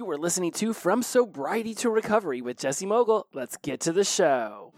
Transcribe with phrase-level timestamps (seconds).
[0.00, 3.26] You are listening to From Sobriety to Recovery with Jesse Mogle.
[3.34, 4.72] Let's get to the show.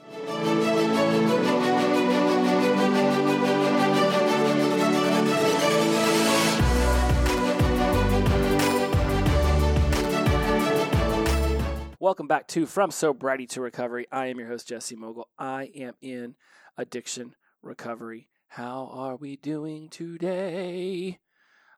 [12.01, 14.09] Welcome back to From Sobriety to Recovery.
[14.11, 15.29] I am your host, Jesse Mogle.
[15.39, 16.34] I am in
[16.77, 18.29] addiction recovery.
[18.48, 21.20] How are we doing today?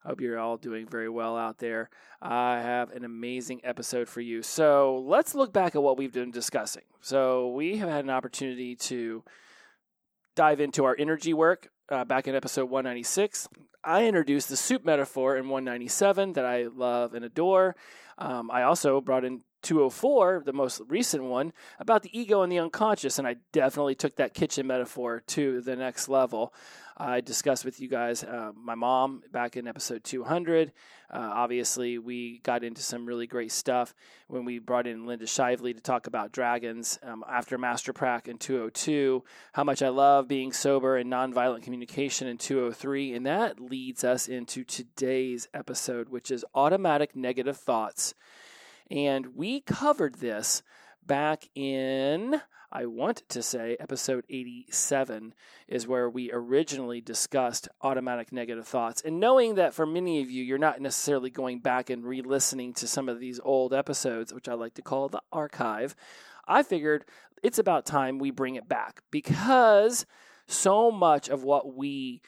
[0.04, 1.88] Hope you're all doing very well out there.
[2.20, 4.42] I have an amazing episode for you.
[4.42, 6.82] So let's look back at what we've been discussing.
[7.00, 9.24] So we have had an opportunity to
[10.34, 13.48] dive into our energy work uh, back in episode 196.
[13.82, 17.76] I introduced the soup metaphor in 197 that I love and adore.
[18.18, 22.58] Um, I also brought in 204, the most recent one, about the ego and the
[22.58, 23.18] unconscious.
[23.18, 26.52] And I definitely took that kitchen metaphor to the next level.
[26.96, 30.72] I discussed with you guys uh, my mom back in episode 200.
[31.10, 33.94] Uh, obviously, we got into some really great stuff
[34.28, 38.38] when we brought in Linda Shively to talk about dragons um, after Master Prac in
[38.38, 43.14] 202, how much I love being sober and nonviolent communication in 203.
[43.14, 48.14] And that leads us into today's episode, which is automatic negative thoughts
[48.90, 50.62] and we covered this
[51.06, 52.40] back in,
[52.76, 55.32] I want to say, episode 87
[55.68, 59.00] is where we originally discussed automatic negative thoughts.
[59.00, 62.72] And knowing that for many of you, you're not necessarily going back and re listening
[62.74, 65.94] to some of these old episodes, which I like to call the archive,
[66.48, 67.04] I figured
[67.44, 70.04] it's about time we bring it back because
[70.48, 72.22] so much of what we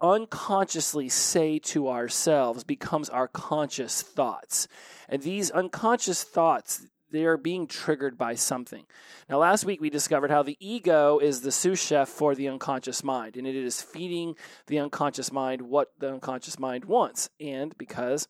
[0.00, 4.68] unconsciously say to ourselves becomes our conscious thoughts.
[5.06, 8.84] And these unconscious thoughts, they are being triggered by something.
[9.28, 13.04] Now, last week we discovered how the ego is the sous chef for the unconscious
[13.04, 14.34] mind, and it is feeding
[14.66, 17.28] the unconscious mind what the unconscious mind wants.
[17.38, 18.26] And because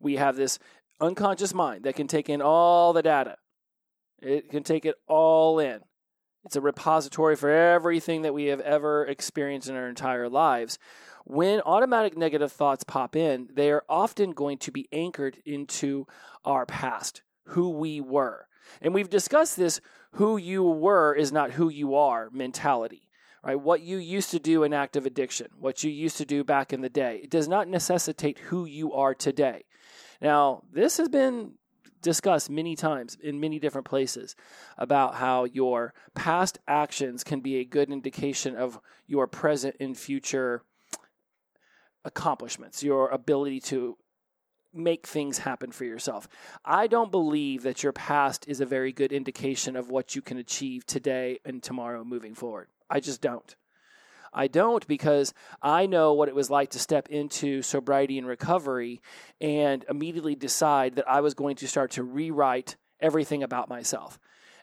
[0.00, 0.58] we have this
[1.00, 3.36] unconscious mind that can take in all the data,
[4.20, 5.80] it can take it all in.
[6.44, 10.78] It's a repository for everything that we have ever experienced in our entire lives.
[11.24, 16.06] When automatic negative thoughts pop in, they are often going to be anchored into
[16.44, 18.46] our past, who we were.
[18.80, 19.80] And we've discussed this
[20.12, 23.08] who you were is not who you are mentality,
[23.44, 23.60] right?
[23.60, 26.80] What you used to do in active addiction, what you used to do back in
[26.80, 29.64] the day, it does not necessitate who you are today.
[30.20, 31.52] Now, this has been
[32.02, 34.36] discussed many times in many different places
[34.76, 40.62] about how your past actions can be a good indication of your present and future
[42.04, 43.96] accomplishments, your ability to
[44.74, 46.28] make things happen for yourself.
[46.64, 50.38] I don't believe that your past is a very good indication of what you can
[50.38, 52.68] achieve today and tomorrow moving forward.
[52.88, 53.54] I just don't.
[54.32, 59.02] I don't because I know what it was like to step into sobriety and recovery
[59.40, 64.18] and immediately decide that I was going to start to rewrite everything about myself.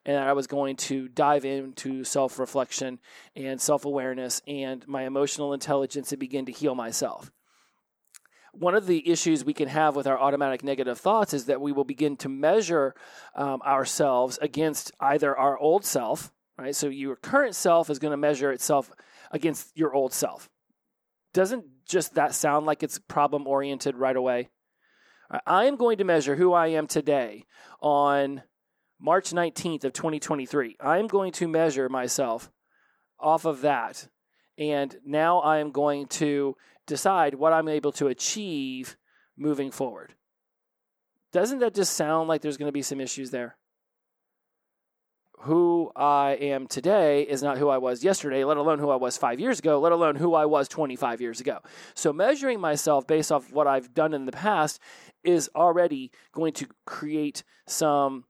[0.06, 3.00] And that I was going to dive into self reflection
[3.36, 7.32] and self awareness and my emotional intelligence and begin to heal myself
[8.54, 11.72] one of the issues we can have with our automatic negative thoughts is that we
[11.72, 12.96] will begin to measure
[13.36, 16.76] um, ourselves against either our old self, right?
[16.76, 18.92] So your current self is going to measure itself
[19.32, 20.50] against your old self.
[21.34, 24.50] Doesn't just that sound like it's problem oriented right away?
[25.46, 27.46] I am going to measure who I am today
[27.82, 28.42] on
[29.00, 30.78] March 19th of 2023.
[30.80, 32.50] I am going to measure myself
[33.20, 34.08] off of that.
[34.60, 36.56] And now I am going to
[36.86, 38.98] decide what I'm able to achieve
[39.36, 40.14] moving forward.
[41.32, 43.56] Doesn't that just sound like there's going to be some issues there?
[45.42, 49.18] who I am today is not who I was yesterday, let alone who I was
[49.18, 51.60] five years ago, let alone who I was 25 years ago.
[51.94, 54.80] So, measuring myself based off what I've done in the past
[55.24, 58.26] is already going to create some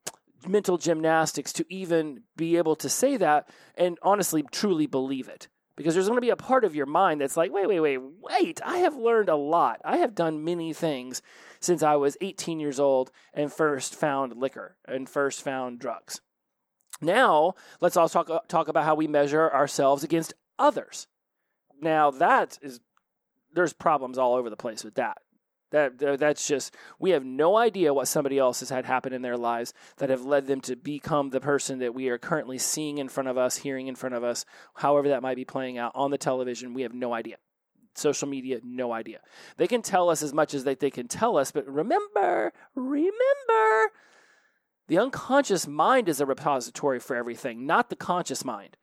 [0.48, 5.48] mental gymnastics to even be able to say that and honestly, truly believe it.
[5.80, 8.02] Because there's going to be a part of your mind that's like, wait, wait, wait,
[8.22, 9.80] wait, I have learned a lot.
[9.86, 11.22] I have done many things
[11.62, 16.20] since I was 18 years old and first found liquor and first found drugs.
[17.00, 21.08] Now, let's also talk, uh, talk about how we measure ourselves against others.
[21.82, 22.82] Now, that is,
[23.54, 25.20] there's problems all over the place with that.
[25.72, 29.38] That, that's just we have no idea what somebody else has had happen in their
[29.38, 33.08] lives that have led them to become the person that we are currently seeing in
[33.08, 36.10] front of us, hearing in front of us, however that might be playing out on
[36.10, 36.74] the television.
[36.74, 37.38] We have no idea.
[37.94, 39.20] Social media, no idea.
[39.58, 43.92] They can tell us as much as they, they can tell us, but remember, remember,
[44.88, 48.76] the unconscious mind is a repository for everything, not the conscious mind.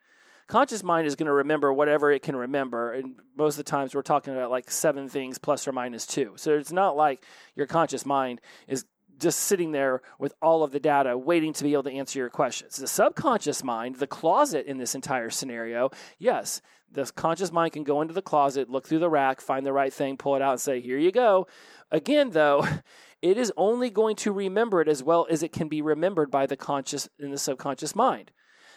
[0.48, 2.92] Conscious mind is going to remember whatever it can remember.
[2.92, 6.34] And most of the times we're talking about like seven things plus or minus two.
[6.36, 7.24] So it's not like
[7.56, 8.84] your conscious mind is
[9.18, 12.30] just sitting there with all of the data waiting to be able to answer your
[12.30, 12.76] questions.
[12.76, 16.60] The subconscious mind, the closet in this entire scenario, yes,
[16.90, 19.92] the conscious mind can go into the closet, look through the rack, find the right
[19.92, 21.46] thing, pull it out, and say, Here you go.
[21.90, 22.66] Again, though,
[23.22, 26.46] it is only going to remember it as well as it can be remembered by
[26.46, 28.30] the conscious and the subconscious mind.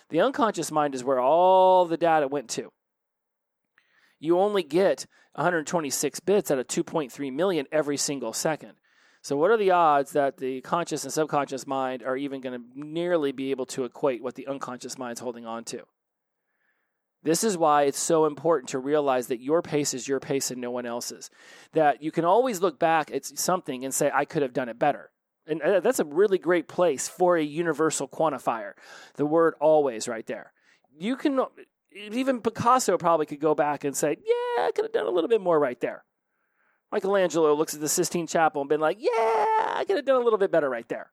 [0.10, 2.72] The unconscious mind is where all the data went to.
[4.20, 8.74] You only get 126 bits out of 2.3 million every single second.
[9.22, 12.66] So, what are the odds that the conscious and subconscious mind are even going to
[12.74, 15.84] nearly be able to equate what the unconscious mind is holding on to?
[17.22, 20.62] This is why it's so important to realize that your pace is your pace and
[20.62, 21.30] no one else's.
[21.74, 24.80] That you can always look back at something and say, I could have done it
[24.80, 25.12] better.
[25.50, 28.74] And that's a really great place for a universal quantifier.
[29.16, 30.54] The word always right there.
[30.98, 31.40] You can,
[31.92, 35.28] even Picasso probably could go back and say, Yeah, I could have done a little
[35.28, 36.04] bit more right there.
[36.92, 40.24] Michelangelo looks at the Sistine Chapel and been like, Yeah, I could have done a
[40.24, 41.12] little bit better right there.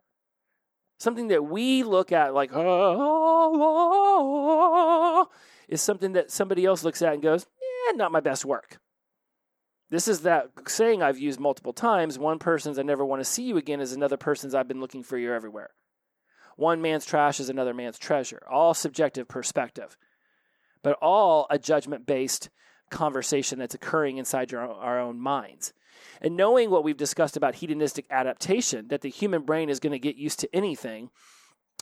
[0.99, 3.87] Something that we look at like, oh,
[5.69, 8.79] is something that somebody else looks at and goes, yeah, not my best work.
[9.91, 12.19] This is that saying I've used multiple times.
[12.19, 15.03] One person's I never want to see you again is another person's I've been looking
[15.03, 15.71] for you everywhere.
[16.57, 18.43] One man's trash is another man's treasure.
[18.51, 19.97] All subjective perspective,
[20.83, 22.49] but all a judgment based
[22.91, 25.73] conversation that's occurring inside your, our own minds.
[26.21, 29.99] And knowing what we've discussed about hedonistic adaptation, that the human brain is going to
[29.99, 31.11] get used to anything,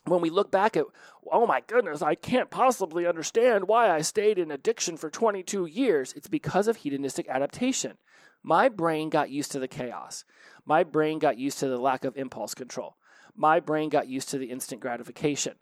[0.06, 0.84] when we look back at,
[1.30, 6.12] oh my goodness, I can't possibly understand why I stayed in addiction for 22 years,
[6.14, 7.96] it's because of hedonistic adaptation.
[8.42, 10.24] My brain got used to the chaos.
[10.66, 12.96] My brain got used to the lack of impulse control.
[13.34, 15.54] My brain got used to the instant gratification.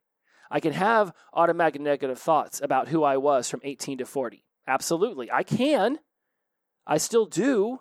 [0.50, 4.45] I can have automatic negative thoughts about who I was from 18 to 40.
[4.67, 5.31] Absolutely.
[5.31, 5.99] I can.
[6.87, 7.79] I still do.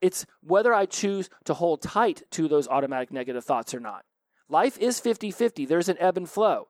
[0.00, 4.04] It's whether I choose to hold tight to those automatic negative thoughts or not.
[4.48, 6.68] Life is 50 50, there's an ebb and flow.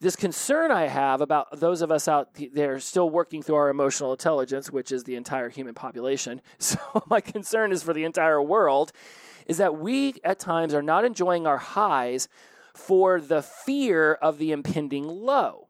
[0.00, 4.10] This concern I have about those of us out there still working through our emotional
[4.10, 6.42] intelligence, which is the entire human population.
[6.58, 8.90] So, my concern is for the entire world,
[9.46, 12.28] is that we at times are not enjoying our highs
[12.74, 15.68] for the fear of the impending low.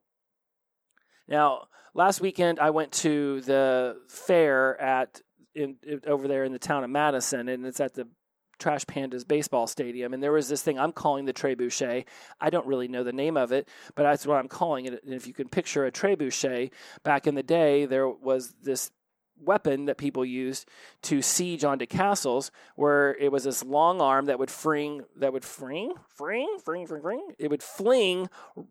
[1.29, 5.21] Now, last weekend I went to the fair at
[5.55, 5.77] in,
[6.07, 8.09] over there in the town of Madison, and it's at the
[8.63, 12.05] Trash Pandas baseball stadium, and there was this thing I'm calling the trebuchet.
[12.41, 15.03] I don't really know the name of it, but that's what I'm calling it.
[15.05, 16.71] And if you can picture a trebuchet,
[17.03, 18.91] back in the day, there was this
[19.43, 20.69] weapon that people used
[21.03, 25.45] to siege onto castles, where it was this long arm that would fring, that would
[25.45, 27.29] fring, fring, fring, fring, fring.
[27.39, 28.29] It would fling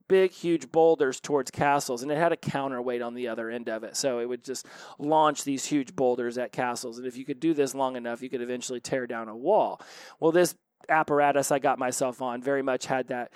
[0.08, 3.84] big, huge boulders towards castles, and it had a counterweight on the other end of
[3.84, 3.96] it.
[3.96, 4.66] So it would just
[4.98, 6.98] launch these huge boulders at castles.
[6.98, 9.82] And if you could do this long enough, you could eventually tear down a wall.
[10.20, 10.56] Well, this
[10.90, 13.32] apparatus I got myself on very much had that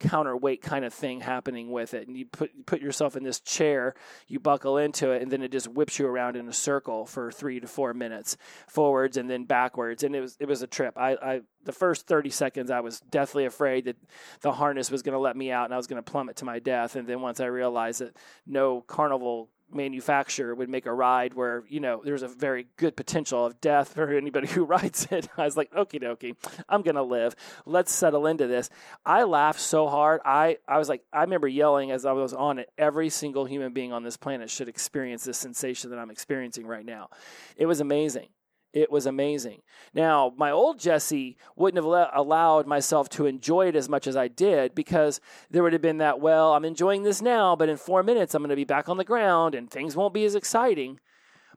[0.00, 2.06] counterweight kind of thing happening with it.
[2.06, 3.94] And you put put yourself in this chair,
[4.26, 7.30] you buckle into it, and then it just whips you around in a circle for
[7.30, 8.36] three to four minutes,
[8.68, 10.02] forwards and then backwards.
[10.02, 10.96] And it was it was a trip.
[10.96, 13.96] I, I the first thirty seconds, I was deathly afraid that
[14.40, 16.44] the harness was going to let me out and I was going to plummet to
[16.44, 16.96] my death.
[16.96, 18.16] And then once I realized that
[18.46, 23.44] no carnival manufacturer would make a ride where you know there's a very good potential
[23.44, 25.28] of death for anybody who rides it.
[25.36, 26.36] I was like, okie dokie,
[26.68, 27.34] I'm gonna live.
[27.66, 28.70] Let's settle into this.
[29.04, 30.20] I laughed so hard.
[30.24, 32.70] I I was like, I remember yelling as I was on it.
[32.78, 36.84] Every single human being on this planet should experience this sensation that I'm experiencing right
[36.84, 37.08] now.
[37.56, 38.28] It was amazing.
[38.74, 39.62] It was amazing.
[39.94, 44.26] Now, my old Jesse wouldn't have allowed myself to enjoy it as much as I
[44.26, 48.02] did because there would have been that, well, I'm enjoying this now, but in four
[48.02, 50.98] minutes I'm going to be back on the ground and things won't be as exciting.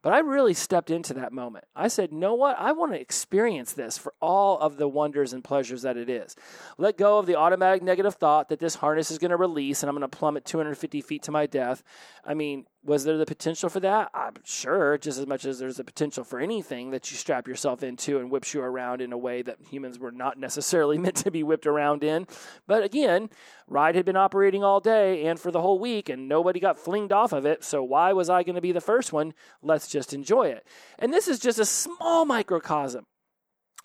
[0.03, 1.65] But I really stepped into that moment.
[1.75, 2.55] I said, you know what?
[2.59, 6.35] I want to experience this for all of the wonders and pleasures that it is.
[6.77, 9.89] Let go of the automatic negative thought that this harness is going to release and
[9.89, 11.83] I'm going to plummet 250 feet to my death.
[12.23, 14.09] I mean, was there the potential for that?
[14.13, 17.83] I'm sure, just as much as there's a potential for anything that you strap yourself
[17.83, 21.29] into and whips you around in a way that humans were not necessarily meant to
[21.29, 22.27] be whipped around in.
[22.65, 23.29] But again,
[23.67, 27.11] ride had been operating all day and for the whole week, and nobody got flinged
[27.11, 27.61] off of it.
[27.65, 29.33] So why was I going to be the first one?
[29.61, 30.65] Let's just enjoy it.
[30.97, 33.05] And this is just a small microcosm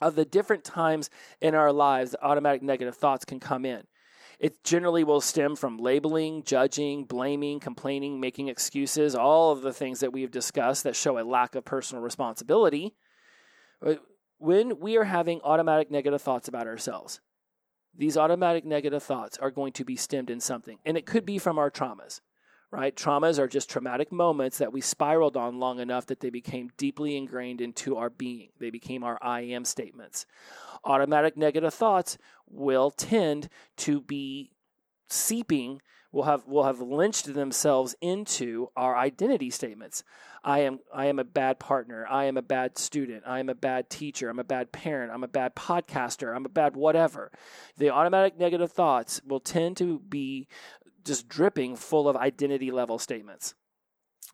[0.01, 3.83] of the different times in our lives that automatic negative thoughts can come in.
[4.39, 10.01] It generally will stem from labeling, judging, blaming, complaining, making excuses, all of the things
[10.01, 12.95] that we've discussed that show a lack of personal responsibility.
[13.85, 13.95] Uh,
[14.39, 17.21] when we are having automatic negative thoughts about ourselves,
[17.97, 20.79] these automatic negative thoughts are going to be stemmed in something.
[20.85, 22.21] And it could be from our traumas,
[22.73, 22.97] right?
[22.97, 27.17] Traumas are just traumatic moments that we spiraled on long enough that they became deeply
[27.17, 28.49] ingrained into our being.
[28.59, 30.27] They became our I am statements.
[30.83, 32.17] Automatic negative thoughts
[32.49, 34.53] will tend to be
[35.09, 35.81] seeping
[36.13, 40.05] will have will have lynched themselves into our identity statements.
[40.45, 42.07] I am I am a bad partner.
[42.09, 43.23] I am a bad student.
[43.27, 44.29] I am a bad teacher.
[44.29, 45.11] I'm a bad parent.
[45.13, 46.35] I'm a bad podcaster.
[46.35, 47.33] I'm a bad whatever.
[47.79, 50.49] The automatic negative thoughts will tend to be
[51.05, 53.55] just dripping full of identity level statements.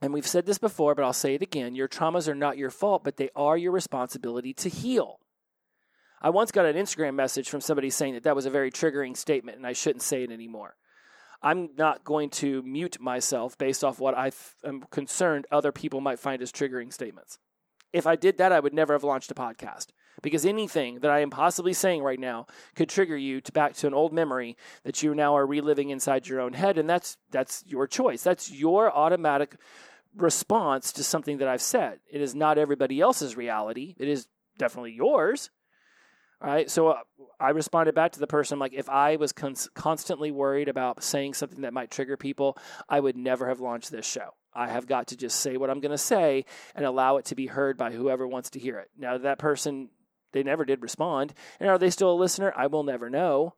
[0.00, 1.74] And we've said this before, but I'll say it again.
[1.74, 5.18] Your traumas are not your fault, but they are your responsibility to heal.
[6.20, 9.16] I once got an Instagram message from somebody saying that that was a very triggering
[9.16, 10.76] statement and I shouldn't say it anymore.
[11.42, 14.32] I'm not going to mute myself based off what I
[14.64, 17.38] am concerned other people might find as triggering statements.
[17.92, 19.86] If I did that, I would never have launched a podcast
[20.22, 23.86] because anything that I am possibly saying right now could trigger you to back to
[23.86, 27.64] an old memory that you now are reliving inside your own head, and that's that's
[27.66, 28.22] your choice.
[28.22, 29.56] That's your automatic
[30.16, 32.00] response to something that I've said.
[32.10, 33.94] It is not everybody else's reality.
[33.98, 34.26] It is
[34.58, 35.50] definitely yours.
[36.40, 36.70] Right.
[36.70, 36.98] So uh,
[37.40, 41.34] I responded back to the person like, if I was cons- constantly worried about saying
[41.34, 42.56] something that might trigger people,
[42.88, 44.34] I would never have launched this show.
[44.54, 46.44] I have got to just say what I'm going to say
[46.76, 48.88] and allow it to be heard by whoever wants to hear it.
[48.96, 49.88] Now, that person,
[50.32, 51.34] they never did respond.
[51.60, 52.52] And are they still a listener?
[52.56, 53.54] I will never know.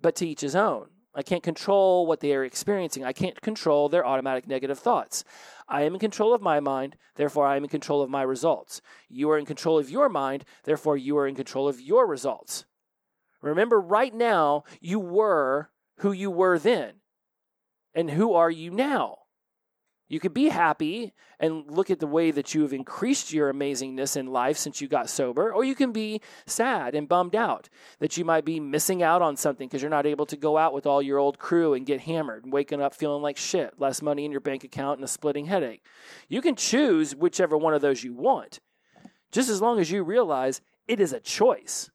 [0.00, 0.88] But to each his own.
[1.14, 3.04] I can't control what they are experiencing.
[3.04, 5.24] I can't control their automatic negative thoughts.
[5.68, 8.80] I am in control of my mind, therefore I am in control of my results.
[9.08, 12.66] You are in control of your mind, therefore you are in control of your results.
[13.42, 16.94] Remember, right now, you were who you were then.
[17.94, 19.17] And who are you now?
[20.08, 24.16] You could be happy and look at the way that you have increased your amazingness
[24.16, 28.16] in life since you got sober, or you can be sad and bummed out that
[28.16, 30.86] you might be missing out on something because you're not able to go out with
[30.86, 34.24] all your old crew and get hammered and waking up feeling like shit, less money
[34.24, 35.84] in your bank account and a splitting headache.
[36.28, 38.60] You can choose whichever one of those you want,
[39.30, 41.90] just as long as you realize it is a choice.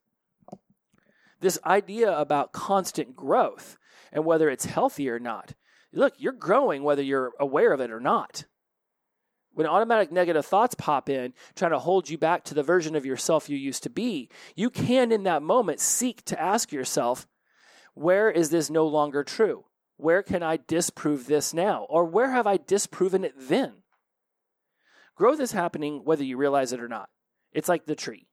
[1.42, 3.78] This idea about constant growth
[4.12, 5.56] and whether it's healthy or not
[5.94, 8.46] look, you're growing whether you're aware of it or not.
[9.54, 13.06] When automatic negative thoughts pop in, trying to hold you back to the version of
[13.06, 17.28] yourself you used to be, you can, in that moment, seek to ask yourself,
[17.94, 19.66] where is this no longer true?
[19.98, 21.86] Where can I disprove this now?
[21.88, 23.84] Or where have I disproven it then?
[25.16, 27.10] Growth is happening whether you realize it or not.
[27.52, 28.28] It's like the tree.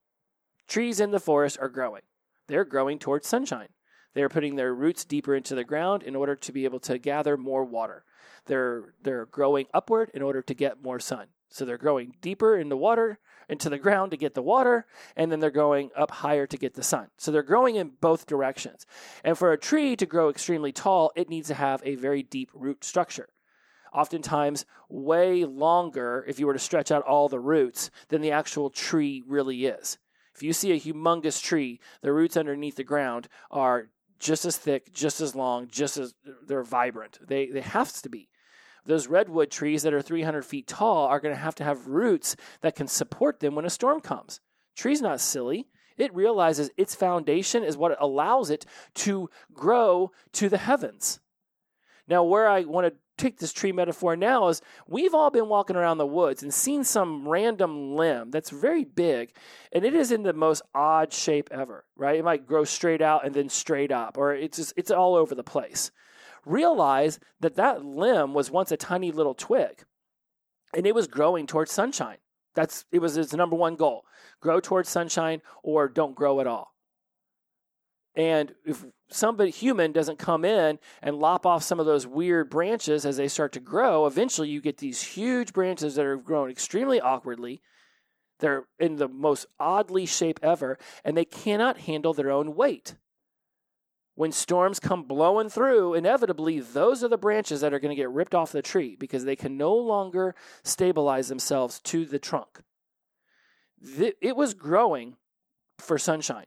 [0.66, 2.02] Trees in the forest are growing,
[2.48, 3.68] they're growing towards sunshine.
[4.14, 7.36] They're putting their roots deeper into the ground in order to be able to gather
[7.36, 8.04] more water.
[8.46, 11.28] They're they're growing upward in order to get more sun.
[11.48, 14.86] So they're growing deeper in the water into the ground to get the water,
[15.16, 17.08] and then they're going up higher to get the sun.
[17.18, 18.86] So they're growing in both directions.
[19.24, 22.50] And for a tree to grow extremely tall, it needs to have a very deep
[22.54, 23.28] root structure.
[23.92, 28.70] Oftentimes, way longer if you were to stretch out all the roots than the actual
[28.70, 29.98] tree really is.
[30.32, 33.88] If you see a humongous tree, the roots underneath the ground are
[34.20, 36.14] just as thick, just as long, just as
[36.46, 37.18] they're vibrant.
[37.26, 38.28] They they have to be.
[38.86, 42.36] Those redwood trees that are 300 feet tall are going to have to have roots
[42.60, 44.40] that can support them when a storm comes.
[44.74, 45.66] Tree's not silly.
[45.96, 51.20] It realizes its foundation is what allows it to grow to the heavens.
[52.08, 55.76] Now, where I want to take this tree metaphor now is we've all been walking
[55.76, 59.32] around the woods and seen some random limb that's very big
[59.72, 62.18] and it is in the most odd shape ever, right?
[62.18, 65.34] It might grow straight out and then straight up or it's just it's all over
[65.34, 65.90] the place.
[66.46, 69.84] Realize that that limb was once a tiny little twig
[70.74, 72.18] and it was growing towards sunshine.
[72.54, 74.04] That's it was its number one goal.
[74.40, 76.74] Grow towards sunshine or don't grow at all.
[78.16, 83.04] And if somebody human doesn't come in and lop off some of those weird branches
[83.04, 87.00] as they start to grow, eventually you get these huge branches that are grown extremely
[87.00, 87.60] awkwardly.
[88.38, 92.94] They're in the most oddly shape ever, and they cannot handle their own weight.
[94.14, 98.10] When storms come blowing through, inevitably those are the branches that are going to get
[98.10, 102.60] ripped off the tree because they can no longer stabilize themselves to the trunk.
[103.82, 105.16] It was growing
[105.78, 106.46] for sunshine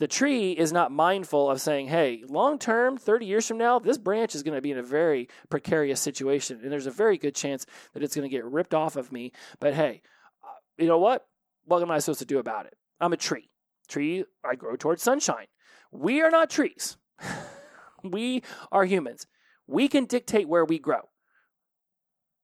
[0.00, 3.98] the tree is not mindful of saying, hey, long term, 30 years from now, this
[3.98, 6.58] branch is going to be in a very precarious situation.
[6.62, 9.30] And there's a very good chance that it's going to get ripped off of me.
[9.60, 10.00] But hey,
[10.42, 11.26] uh, you know what?
[11.66, 12.78] What am I supposed to do about it?
[12.98, 13.50] I'm a tree.
[13.88, 15.48] Tree, I grow towards sunshine.
[15.92, 16.96] We are not trees.
[18.02, 18.42] we
[18.72, 19.26] are humans.
[19.66, 21.09] We can dictate where we grow.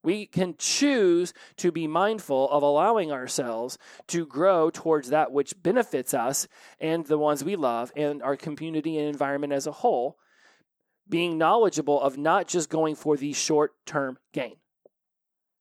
[0.06, 6.14] We can choose to be mindful of allowing ourselves to grow towards that which benefits
[6.14, 6.46] us
[6.78, 10.16] and the ones we love and our community and environment as a whole
[11.08, 14.54] being knowledgeable of not just going for the short term gain.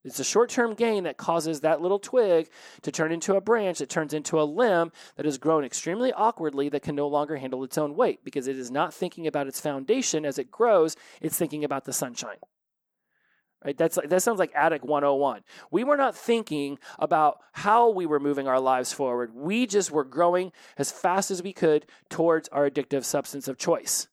[0.04, 2.48] It's a short term gain that causes that little twig
[2.84, 6.70] to turn into a branch that turns into a limb that has grown extremely awkwardly
[6.70, 9.60] that can no longer handle its own weight because it is not thinking about its
[9.60, 12.38] foundation as it grows, it's thinking about the sunshine.
[13.66, 13.76] Right?
[13.76, 15.42] That's that sounds like Attic 101.
[15.72, 19.34] We were not thinking about how we were moving our lives forward.
[19.34, 24.08] We just were growing as fast as we could towards our addictive substance of choice.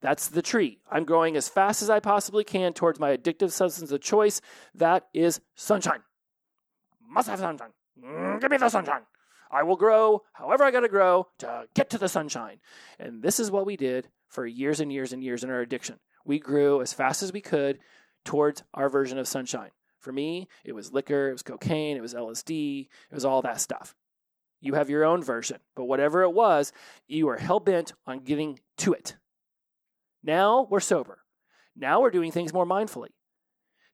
[0.00, 0.78] That's the tree.
[0.90, 4.40] I'm growing as fast as I possibly can towards my addictive substance of choice.
[4.74, 6.00] That is sunshine.
[7.06, 7.72] Must have sunshine.
[8.02, 9.02] Mm, give me the sunshine.
[9.50, 12.60] I will grow however I got to grow to get to the sunshine.
[12.98, 15.98] And this is what we did for years and years and years in our addiction.
[16.24, 17.78] We grew as fast as we could
[18.24, 19.70] towards our version of sunshine.
[19.98, 23.60] For me, it was liquor, it was cocaine, it was LSD, it was all that
[23.60, 23.94] stuff.
[24.60, 26.72] You have your own version, but whatever it was,
[27.06, 29.16] you are hell bent on getting to it.
[30.22, 31.18] Now we're sober.
[31.76, 33.08] Now we're doing things more mindfully.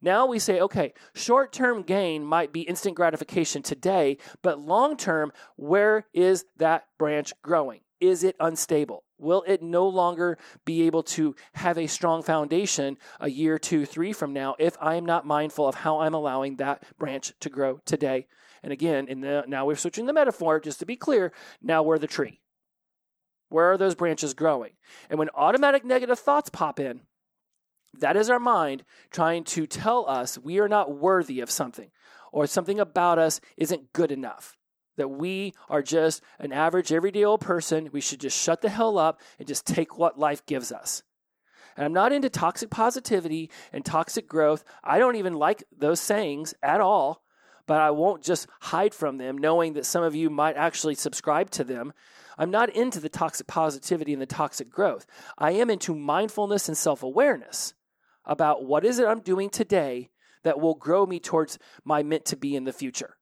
[0.03, 5.33] Now we say, okay, short term gain might be instant gratification today, but long term,
[5.57, 7.81] where is that branch growing?
[8.01, 9.05] Is it unstable?
[9.19, 14.13] Will it no longer be able to have a strong foundation a year, two, three
[14.13, 17.81] from now if I am not mindful of how I'm allowing that branch to grow
[17.87, 18.27] today?
[18.63, 21.99] And again, in the, now we're switching the metaphor, just to be clear, now we're
[21.99, 22.41] the tree.
[23.49, 24.73] Where are those branches growing?
[25.09, 27.03] And when automatic negative thoughts pop in,
[27.99, 31.91] that is our mind trying to tell us we are not worthy of something
[32.33, 34.56] or something about us isn't good enough.
[34.97, 37.91] That we are just an average, everyday old person.
[37.93, 41.03] We should just shut the hell up and just take what life gives us.
[41.77, 44.65] And I'm not into toxic positivity and toxic growth.
[44.83, 47.23] I don't even like those sayings at all,
[47.67, 51.51] but I won't just hide from them, knowing that some of you might actually subscribe
[51.51, 51.93] to them
[52.39, 55.07] I'm not into the toxic positivity and the toxic growth.
[55.39, 57.75] I am into mindfulness and self awareness
[58.25, 60.11] about what is it I'm doing today
[60.43, 63.17] that will grow me towards my meant to be in the future.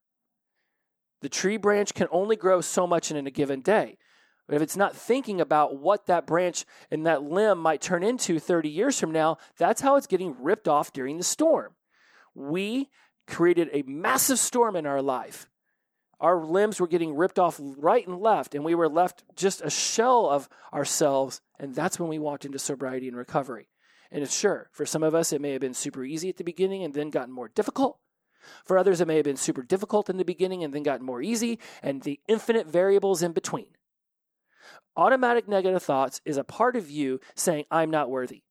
[1.25, 3.97] The tree branch can only grow so much in a given day.
[4.45, 8.37] But if it's not thinking about what that branch and that limb might turn into
[8.37, 11.73] 30 years from now, that's how it's getting ripped off during the storm.
[12.35, 12.91] We
[13.25, 15.49] created a massive storm in our life
[16.19, 19.69] our limbs were getting ripped off right and left, and we were left just a
[19.69, 21.41] shell of ourselves.
[21.59, 23.67] And that's when we walked into sobriety and recovery.
[24.11, 26.43] And it's sure, for some of us, it may have been super easy at the
[26.45, 27.99] beginning and then gotten more difficult.
[28.65, 31.21] For others, it may have been super difficult in the beginning and then gotten more
[31.21, 33.67] easy, and the infinite variables in between.
[34.97, 38.43] Automatic negative thoughts is a part of you saying, I'm not worthy.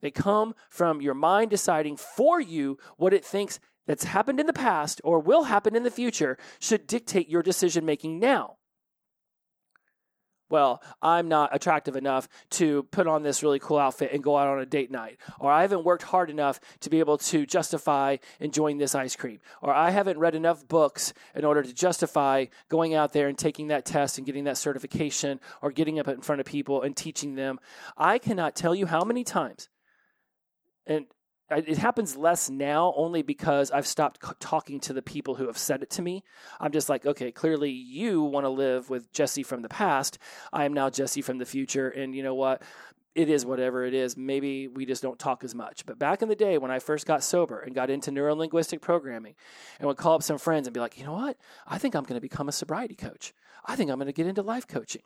[0.00, 4.52] They come from your mind deciding for you what it thinks that's happened in the
[4.52, 8.56] past or will happen in the future should dictate your decision making now.
[10.52, 14.48] Well, I'm not attractive enough to put on this really cool outfit and go out
[14.48, 15.16] on a date night.
[15.40, 19.40] Or I haven't worked hard enough to be able to justify enjoying this ice cream.
[19.62, 23.68] Or I haven't read enough books in order to justify going out there and taking
[23.68, 27.34] that test and getting that certification or getting up in front of people and teaching
[27.34, 27.58] them.
[27.96, 29.70] I cannot tell you how many times,
[30.86, 31.06] and
[31.56, 35.82] it happens less now only because I've stopped talking to the people who have said
[35.82, 36.22] it to me.
[36.60, 40.18] I'm just like, okay, clearly you want to live with Jesse from the past.
[40.52, 41.88] I am now Jesse from the future.
[41.88, 42.62] And you know what?
[43.14, 44.16] It is whatever it is.
[44.16, 45.84] Maybe we just don't talk as much.
[45.84, 48.80] But back in the day when I first got sober and got into neuro linguistic
[48.80, 49.34] programming
[49.78, 51.36] and would call up some friends and be like, you know what?
[51.66, 53.34] I think I'm going to become a sobriety coach.
[53.66, 55.02] I think I'm going to get into life coaching.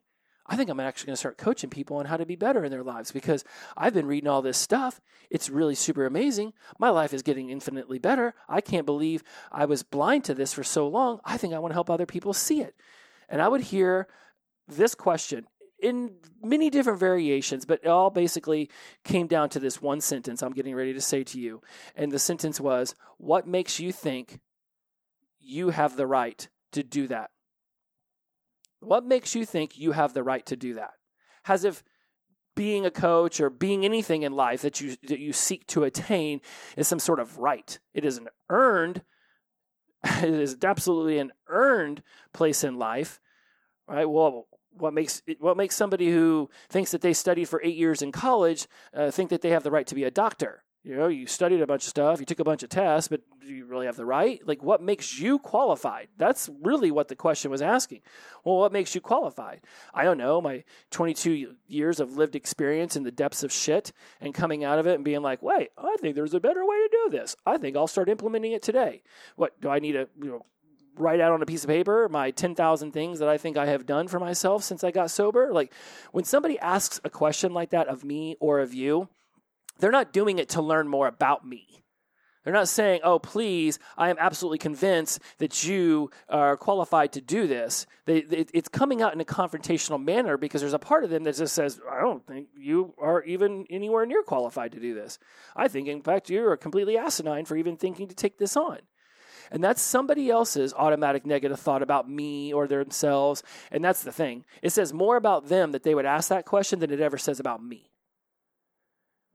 [0.48, 2.70] I think I'm actually going to start coaching people on how to be better in
[2.70, 3.44] their lives because
[3.76, 5.00] I've been reading all this stuff.
[5.30, 6.52] It's really super amazing.
[6.78, 8.34] My life is getting infinitely better.
[8.48, 11.20] I can't believe I was blind to this for so long.
[11.24, 12.76] I think I want to help other people see it.
[13.28, 14.06] And I would hear
[14.68, 15.46] this question
[15.80, 18.70] in many different variations, but it all basically
[19.04, 21.60] came down to this one sentence I'm getting ready to say to you.
[21.94, 24.40] And the sentence was, What makes you think
[25.40, 27.30] you have the right to do that?
[28.80, 30.92] What makes you think you have the right to do that?
[31.46, 31.82] As if
[32.54, 36.40] being a coach or being anything in life that you that you seek to attain
[36.76, 37.78] is some sort of right.
[37.94, 39.02] It is an earned
[40.04, 43.20] it is absolutely an earned place in life.
[43.88, 44.08] Right?
[44.08, 48.12] Well, what makes what makes somebody who thinks that they studied for 8 years in
[48.12, 50.64] college uh, think that they have the right to be a doctor?
[50.86, 53.20] You know, you studied a bunch of stuff, you took a bunch of tests, but
[53.40, 54.40] do you really have the right?
[54.46, 56.06] Like, what makes you qualified?
[56.16, 58.02] That's really what the question was asking.
[58.44, 59.62] Well, what makes you qualified?
[59.92, 60.40] I don't know.
[60.40, 64.86] My 22 years of lived experience in the depths of shit and coming out of
[64.86, 67.34] it and being like, wait, I think there's a better way to do this.
[67.44, 69.02] I think I'll start implementing it today.
[69.34, 70.46] What do I need to, you know,
[70.96, 73.86] write out on a piece of paper my 10,000 things that I think I have
[73.86, 75.52] done for myself since I got sober.
[75.52, 75.72] Like
[76.12, 79.08] when somebody asks a question like that of me or of you,
[79.78, 81.66] they're not doing it to learn more about me.
[82.44, 87.48] They're not saying, oh, please, I am absolutely convinced that you are qualified to do
[87.48, 87.88] this.
[88.06, 91.56] It's coming out in a confrontational manner because there's a part of them that just
[91.56, 95.18] says, I don't think you are even anywhere near qualified to do this.
[95.56, 98.78] I think, in fact, you are completely asinine for even thinking to take this on.
[99.50, 103.42] And that's somebody else's automatic negative thought about me or themselves.
[103.72, 104.44] And that's the thing.
[104.62, 107.40] It says more about them that they would ask that question than it ever says
[107.40, 107.90] about me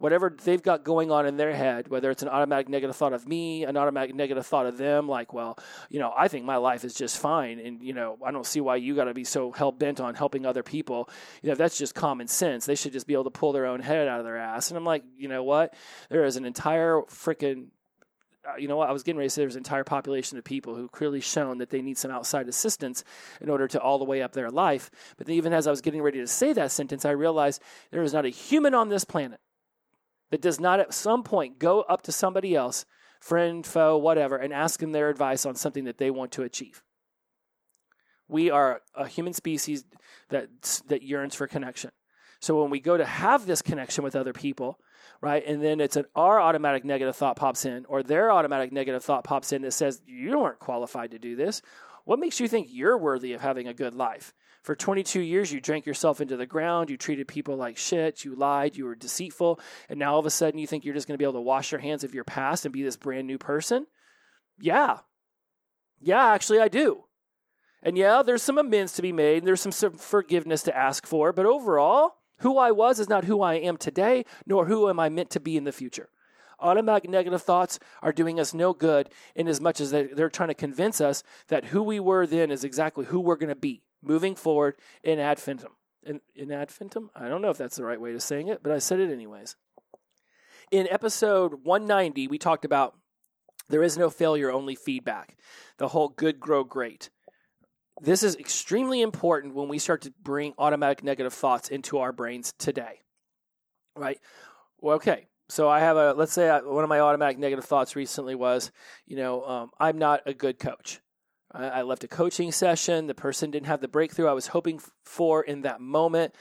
[0.01, 3.27] whatever they've got going on in their head, whether it's an automatic negative thought of
[3.27, 5.59] me, an automatic negative thought of them, like, well,
[5.89, 7.59] you know, I think my life is just fine.
[7.59, 10.15] And, you know, I don't see why you got to be so hell bent on
[10.15, 11.07] helping other people.
[11.43, 12.65] You know, that's just common sense.
[12.65, 14.71] They should just be able to pull their own head out of their ass.
[14.71, 15.75] And I'm like, you know what?
[16.09, 17.67] There is an entire freaking
[18.43, 18.89] uh, you know what?
[18.89, 21.59] I was getting ready to say there's an entire population of people who clearly shown
[21.59, 23.03] that they need some outside assistance
[23.39, 24.89] in order to all the way up their life.
[25.17, 27.61] But even as I was getting ready to say that sentence, I realized
[27.91, 29.39] there is not a human on this planet
[30.32, 32.86] that does not at some point go up to somebody else,
[33.20, 36.84] friend, foe, whatever, and ask them their advice on something that they want to achieve.
[38.28, 39.84] We are a human species
[40.30, 41.91] that, that yearns for connection.
[42.39, 44.80] So when we go to have this connection with other people,
[45.20, 49.04] right, and then it's an our automatic negative thought pops in, or their automatic negative
[49.04, 51.62] thought pops in that says, You aren't qualified to do this.
[52.06, 54.34] What makes you think you're worthy of having a good life?
[54.63, 56.91] For 22 years, you drank yourself into the ground.
[56.91, 58.24] You treated people like shit.
[58.24, 58.78] You lied.
[58.78, 59.60] You were deceitful.
[59.89, 61.41] And now all of a sudden, you think you're just going to be able to
[61.41, 63.88] wash your hands of your past and be this brand new person?
[64.60, 65.00] Yeah.
[66.00, 67.06] Yeah, actually, I do.
[67.82, 69.39] And yeah, there's some amends to be made.
[69.39, 71.34] And there's some, some forgiveness to ask for.
[71.34, 75.10] But overall, who I was is not who I am today, nor who am I
[75.10, 76.10] meant to be in the future.
[76.60, 80.54] Automatic negative thoughts are doing us no good in as much as they're trying to
[80.54, 84.35] convince us that who we were then is exactly who we're going to be moving
[84.35, 85.73] forward in ad infinitum.
[86.03, 87.09] In, in ad infinitum?
[87.15, 89.11] I don't know if that's the right way to saying it, but I said it
[89.11, 89.55] anyways.
[90.71, 92.95] In episode 190, we talked about
[93.69, 95.37] there is no failure, only feedback.
[95.77, 97.09] The whole good grow great.
[98.01, 102.53] This is extremely important when we start to bring automatic negative thoughts into our brains
[102.57, 103.01] today.
[103.95, 104.19] Right?
[104.79, 105.27] Well, okay.
[105.49, 108.71] So I have a, let's say I, one of my automatic negative thoughts recently was,
[109.05, 111.01] you know, um, I'm not a good coach.
[111.53, 113.07] I left a coaching session.
[113.07, 116.33] The person didn't have the breakthrough I was hoping for in that moment.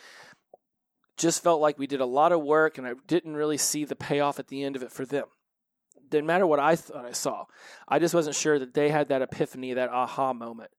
[1.17, 3.97] Just felt like we did a lot of work and I didn't really see the
[3.97, 5.27] payoff at the end of it for them.
[6.09, 7.45] Didn't matter what I thought I saw.
[7.89, 10.71] I just wasn't sure that they had that epiphany, that aha moment.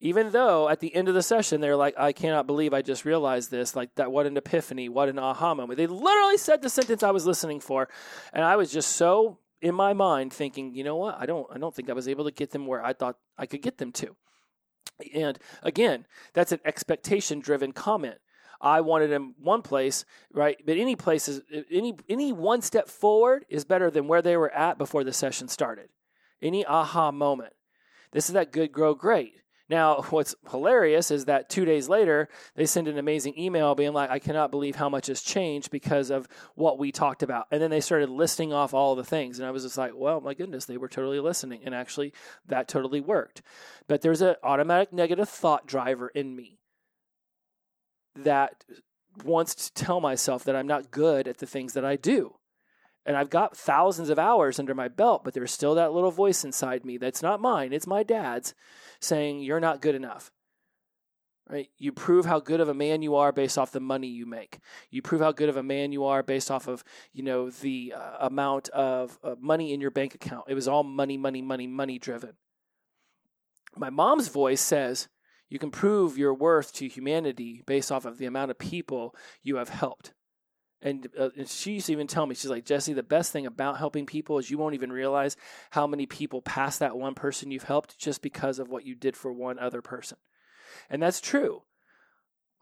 [0.00, 3.04] Even though at the end of the session they're like, I cannot believe I just
[3.04, 3.74] realized this.
[3.74, 5.76] Like that, what an epiphany, what an aha moment.
[5.76, 7.88] They literally said the sentence I was listening for.
[8.32, 11.16] And I was just so in my mind thinking, you know what?
[11.18, 13.46] I don't I don't think I was able to get them where I thought I
[13.46, 14.16] could get them to.
[15.14, 18.18] And again, that's an expectation driven comment.
[18.60, 20.56] I wanted them one place, right?
[20.64, 24.52] But any place is any any one step forward is better than where they were
[24.52, 25.90] at before the session started.
[26.40, 27.52] Any aha moment.
[28.12, 29.42] This is that good grow great.
[29.68, 34.10] Now, what's hilarious is that two days later, they send an amazing email being like,
[34.10, 37.46] I cannot believe how much has changed because of what we talked about.
[37.50, 39.38] And then they started listing off all the things.
[39.38, 41.62] And I was just like, well, my goodness, they were totally listening.
[41.64, 42.12] And actually,
[42.46, 43.42] that totally worked.
[43.88, 46.58] But there's an automatic negative thought driver in me
[48.14, 48.64] that
[49.24, 52.36] wants to tell myself that I'm not good at the things that I do
[53.06, 56.44] and I've got thousands of hours under my belt, but there's still that little voice
[56.44, 58.52] inside me that's not mine, it's my dad's
[59.00, 60.30] saying, You're not good enough.
[61.48, 61.68] Right?
[61.78, 64.58] You prove how good of a man you are based off the money you make.
[64.90, 67.94] You prove how good of a man you are based off of, you know, the
[67.96, 70.46] uh, amount of uh, money in your bank account.
[70.48, 72.32] It was all money, money, money, money driven.
[73.76, 75.06] My mom's voice says,
[75.48, 79.14] you can prove your worth to humanity based off of the amount of people
[79.44, 80.14] you have helped.
[80.82, 83.46] And, uh, and she used to even tell me, she's like, Jesse, the best thing
[83.46, 85.36] about helping people is you won't even realize
[85.70, 89.16] how many people pass that one person you've helped just because of what you did
[89.16, 90.18] for one other person.
[90.90, 91.62] And that's true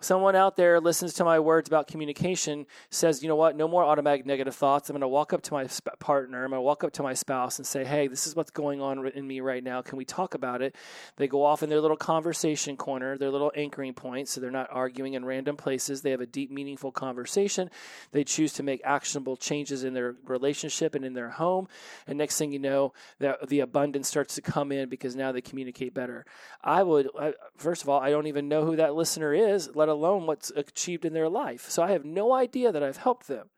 [0.01, 3.57] someone out there listens to my words about communication says you know what?
[3.57, 4.91] No more automatic negative thoughts.
[4.91, 6.45] I'm going to walk up to my sp- partner.
[6.45, 8.81] I'm going to walk up to my spouse and say hey this is what's going
[8.81, 9.83] on in me right now.
[9.83, 10.75] Can we talk about it
[11.17, 14.69] they go off in their little conversation corner their little anchoring point so they're not
[14.71, 16.03] arguing in random places.
[16.03, 17.71] They have a deep meaningful conversation.
[18.13, 21.69] They choose to make actionable changes in their relationship and in their home.
[22.07, 25.41] And next thing you know that the abundance starts to come in because now they
[25.41, 26.25] communicate better.
[26.63, 29.71] I would I, first of all i don't even know who that listener is.
[29.75, 31.69] Let alone what's achieved in their life.
[31.71, 33.51] So I have no idea that I've helped them.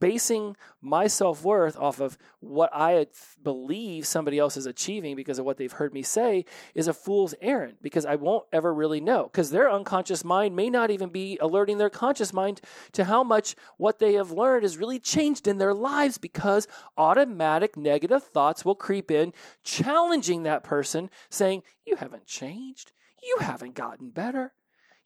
[0.00, 3.06] basing my self worth off of what I
[3.40, 7.36] believe somebody else is achieving because of what they've heard me say is a fool's
[7.40, 11.38] errand because I won't ever really know because their unconscious mind may not even be
[11.40, 12.60] alerting their conscious mind
[12.94, 17.76] to how much what they have learned has really changed in their lives because automatic
[17.76, 22.90] negative thoughts will creep in, challenging that person, saying, You haven't changed.
[23.22, 24.52] You haven't gotten better.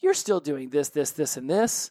[0.01, 1.91] You're still doing this, this, this, and this.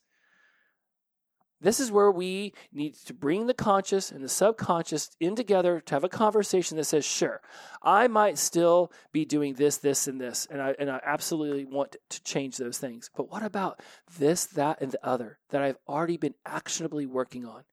[1.61, 5.95] This is where we need to bring the conscious and the subconscious in together to
[5.95, 7.41] have a conversation that says, sure,
[7.81, 11.95] I might still be doing this, this, and this, and I, and I absolutely want
[12.09, 13.09] to change those things.
[13.15, 13.81] But what about
[14.19, 17.63] this, that, and the other that I've already been actionably working on?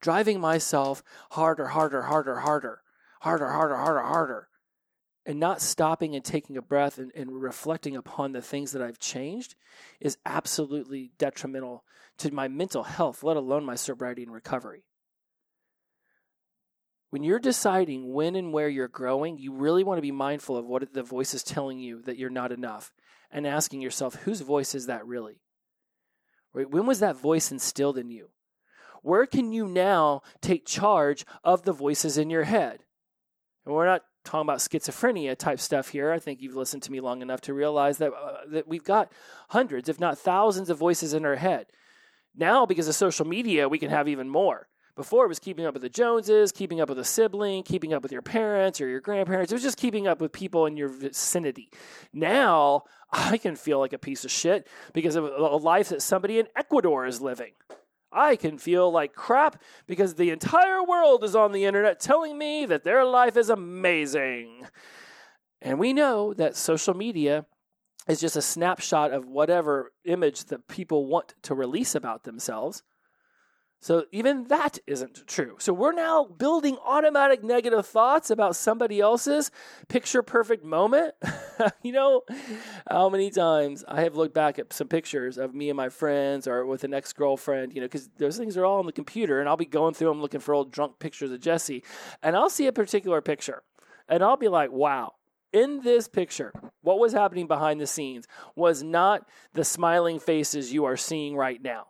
[0.00, 2.82] Driving myself harder, harder, harder, harder,
[3.20, 4.48] harder, harder, harder, harder,
[5.26, 9.00] and not stopping and taking a breath and, and reflecting upon the things that I've
[9.00, 9.56] changed
[10.00, 11.84] is absolutely detrimental
[12.18, 14.84] to my mental health, let alone my sobriety and recovery.
[17.10, 20.66] When you're deciding when and where you're growing, you really want to be mindful of
[20.66, 22.92] what the voice is telling you that you're not enough
[23.30, 25.40] and asking yourself, whose voice is that really?
[26.52, 26.70] Right?
[26.70, 28.30] When was that voice instilled in you?
[29.02, 32.84] Where can you now take charge of the voices in your head?
[33.64, 36.12] And we're not talking about schizophrenia type stuff here.
[36.12, 39.10] I think you've listened to me long enough to realize that uh, that we've got
[39.48, 41.66] hundreds, if not thousands, of voices in our head.
[42.36, 44.68] Now, because of social media, we can have even more.
[44.94, 48.02] Before it was keeping up with the Joneses, keeping up with a sibling, keeping up
[48.02, 49.52] with your parents or your grandparents.
[49.52, 51.70] It was just keeping up with people in your vicinity.
[52.14, 56.38] Now I can feel like a piece of shit because of a life that somebody
[56.38, 57.52] in Ecuador is living.
[58.16, 62.64] I can feel like crap because the entire world is on the internet telling me
[62.64, 64.66] that their life is amazing.
[65.60, 67.44] And we know that social media
[68.08, 72.82] is just a snapshot of whatever image that people want to release about themselves.
[73.80, 75.56] So even that isn't true.
[75.58, 79.50] So we're now building automatic negative thoughts about somebody else's
[79.88, 81.14] picture perfect moment.
[81.82, 82.22] you know
[82.90, 86.48] how many times I have looked back at some pictures of me and my friends
[86.48, 89.40] or with an ex girlfriend, you know, because those things are all on the computer
[89.40, 91.84] and I'll be going through them looking for old drunk pictures of Jesse
[92.22, 93.62] and I'll see a particular picture
[94.08, 95.12] and I'll be like, wow,
[95.52, 100.84] in this picture, what was happening behind the scenes was not the smiling faces you
[100.84, 101.86] are seeing right now.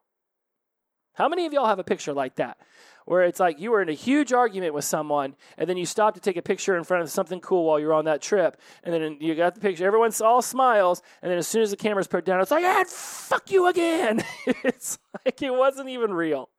[1.16, 2.58] How many of y'all have a picture like that?
[3.06, 6.14] Where it's like you were in a huge argument with someone, and then you stop
[6.14, 8.92] to take a picture in front of something cool while you're on that trip, and
[8.92, 9.86] then you got the picture.
[9.86, 12.84] Everyone's all smiles, and then as soon as the camera's put down, it's like, ah,
[12.86, 14.22] fuck you again.
[14.46, 16.50] it's like it wasn't even real,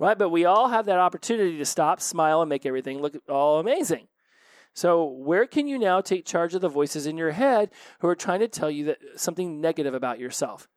[0.00, 0.18] right?
[0.18, 4.08] But we all have that opportunity to stop, smile, and make everything look all amazing.
[4.72, 7.70] So, where can you now take charge of the voices in your head
[8.00, 10.68] who are trying to tell you that something negative about yourself?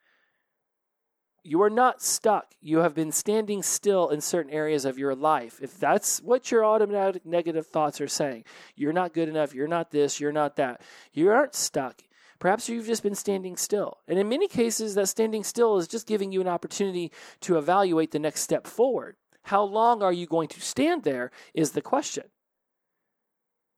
[1.43, 2.54] You are not stuck.
[2.62, 5.60] You have been standing still in certain areas of your life.
[5.62, 8.43] If that's what your automatic negative thoughts are saying,
[8.75, 10.82] you're not good enough, you're not this, you're not that,
[11.13, 12.02] you aren't stuck.
[12.39, 13.97] Perhaps you've just been standing still.
[14.08, 18.12] And in many cases, that standing still is just giving you an opportunity to evaluate
[18.12, 19.17] the next step forward.
[19.43, 22.25] How long are you going to stand there is the question.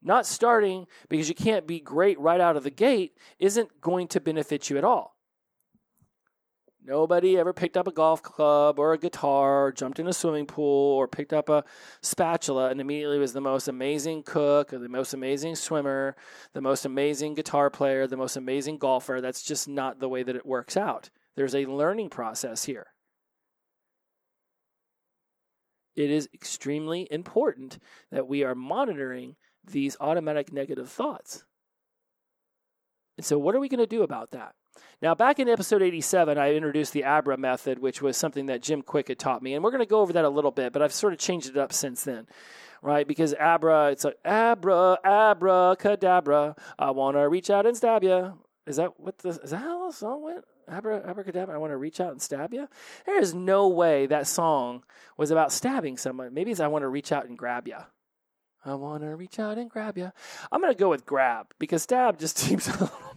[0.03, 4.19] Not starting because you can't be great right out of the gate isn't going to
[4.19, 5.15] benefit you at all.
[6.83, 10.95] Nobody ever picked up a golf club or a guitar, jumped in a swimming pool,
[10.95, 11.63] or picked up a
[12.01, 16.15] spatula and immediately was the most amazing cook, or the most amazing swimmer,
[16.53, 19.21] the most amazing guitar player, the most amazing golfer.
[19.21, 21.11] That's just not the way that it works out.
[21.35, 22.87] There's a learning process here.
[25.95, 27.77] It is extremely important
[28.11, 31.43] that we are monitoring these automatic negative thoughts.
[33.17, 34.55] And so, what are we going to do about that?
[35.01, 38.83] Now, back in episode 87, I introduced the ABRA method, which was something that Jim
[38.83, 39.55] Kwik had taught me.
[39.55, 41.49] And we're going to go over that a little bit, but I've sort of changed
[41.49, 42.27] it up since then,
[42.81, 43.07] right?
[43.07, 46.57] Because ABRA, it's like ABRA, ABRA, cadabra.
[46.77, 48.37] I want to reach out and stab you.
[48.67, 50.45] Is that what the, is that how the song went?
[50.67, 52.67] Abra, abracadabra, I want to reach out and stab you.
[53.05, 54.83] There is no way that song
[55.17, 56.33] was about stabbing someone.
[56.33, 57.77] Maybe it's I want to reach out and grab you.
[58.63, 60.11] I want to reach out and grab you.
[60.51, 63.10] I'm going to go with grab because stab just seems a little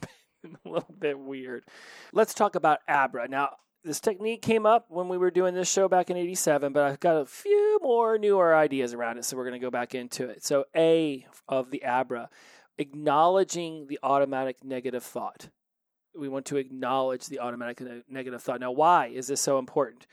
[0.64, 1.64] a little bit weird.
[2.12, 3.28] Let's talk about Abra.
[3.28, 3.50] Now,
[3.82, 7.00] this technique came up when we were doing this show back in 87, but I've
[7.00, 10.28] got a few more newer ideas around it, so we're going to go back into
[10.28, 10.44] it.
[10.44, 12.30] So, A of the Abra,
[12.78, 15.48] acknowledging the automatic negative thought.
[16.16, 18.60] We want to acknowledge the automatic negative thought.
[18.60, 20.06] Now, why is this so important?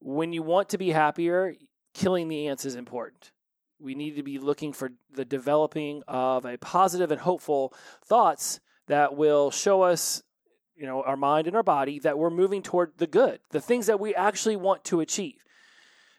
[0.00, 1.54] When you want to be happier,
[1.94, 3.30] killing the ants is important
[3.78, 9.16] we need to be looking for the developing of a positive and hopeful thoughts that
[9.16, 10.22] will show us
[10.76, 13.86] you know our mind and our body that we're moving toward the good the things
[13.86, 15.42] that we actually want to achieve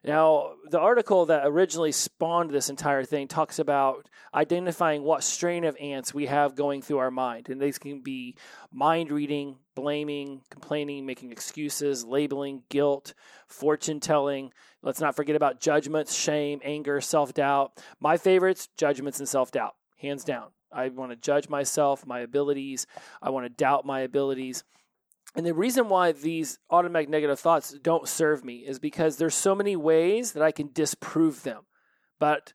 [0.04, 5.76] Now, the article that originally spawned this entire thing talks about identifying what strain of
[5.82, 7.50] ants we have going through our mind.
[7.50, 8.38] And these can be
[8.72, 13.14] mind reading, blaming, complaining, making excuses, labeling, guilt,
[13.48, 14.54] fortune telling.
[14.82, 17.74] Let's not forget about judgments, shame, anger, self doubt.
[18.00, 20.50] My favorites, judgments and self doubt, hands down.
[20.72, 22.88] I want to judge myself, my abilities.
[23.22, 24.64] I want to doubt my abilities.
[25.36, 29.54] And the reason why these automatic negative thoughts don't serve me is because there's so
[29.54, 31.64] many ways that I can disprove them.
[32.20, 32.54] But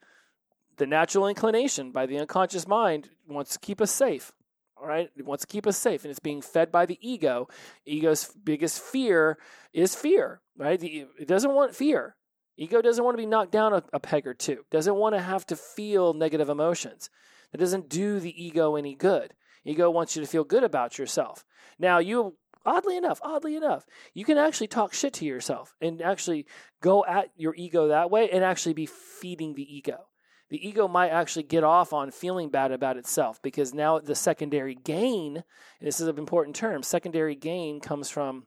[0.79, 4.33] the natural inclination by the unconscious mind wants to keep us safe.
[4.77, 7.46] All right, it wants to keep us safe, and it's being fed by the ego.
[7.87, 9.38] Ego's biggest fear
[9.72, 10.81] is fear, right?
[10.81, 12.16] The, it doesn't want fear.
[12.57, 14.64] Ego doesn't want to be knocked down a, a peg or two.
[14.72, 17.11] Doesn't want to have to feel negative emotions.
[17.53, 19.35] That doesn't do the ego any good.
[19.65, 21.45] Ego wants you to feel good about yourself.
[21.79, 26.47] Now, you oddly enough, oddly enough, you can actually talk shit to yourself and actually
[26.81, 30.07] go at your ego that way and actually be feeding the ego.
[30.51, 34.75] The ego might actually get off on feeling bad about itself because now the secondary
[34.75, 38.47] gain, and this is an important term, secondary gain comes from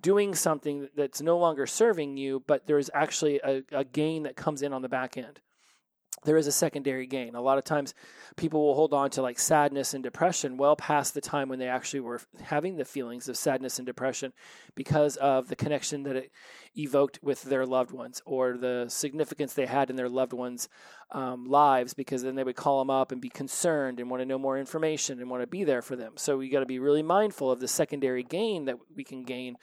[0.00, 4.62] doing something that's no longer serving you, but there's actually a, a gain that comes
[4.62, 5.40] in on the back end
[6.26, 7.34] there is a secondary gain.
[7.34, 7.94] A lot of times
[8.36, 11.68] people will hold on to like sadness and depression well past the time when they
[11.68, 14.32] actually were having the feelings of sadness and depression
[14.74, 16.30] because of the connection that it
[16.76, 20.68] evoked with their loved ones or the significance they had in their loved ones'
[21.12, 24.26] um, lives because then they would call them up and be concerned and want to
[24.26, 26.12] know more information and want to be there for them.
[26.16, 29.56] So we got to be really mindful of the secondary gain that we can gain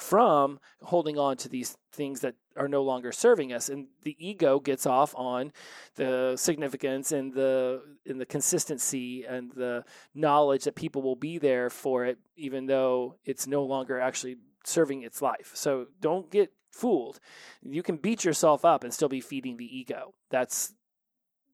[0.00, 3.68] from holding on to these things that are no longer serving us.
[3.68, 5.52] And the ego gets off on
[5.96, 9.84] the significance and the and the consistency and the
[10.14, 15.02] knowledge that people will be there for it even though it's no longer actually serving
[15.02, 15.50] its life.
[15.54, 17.20] So don't get fooled.
[17.62, 20.14] You can beat yourself up and still be feeding the ego.
[20.30, 20.72] That's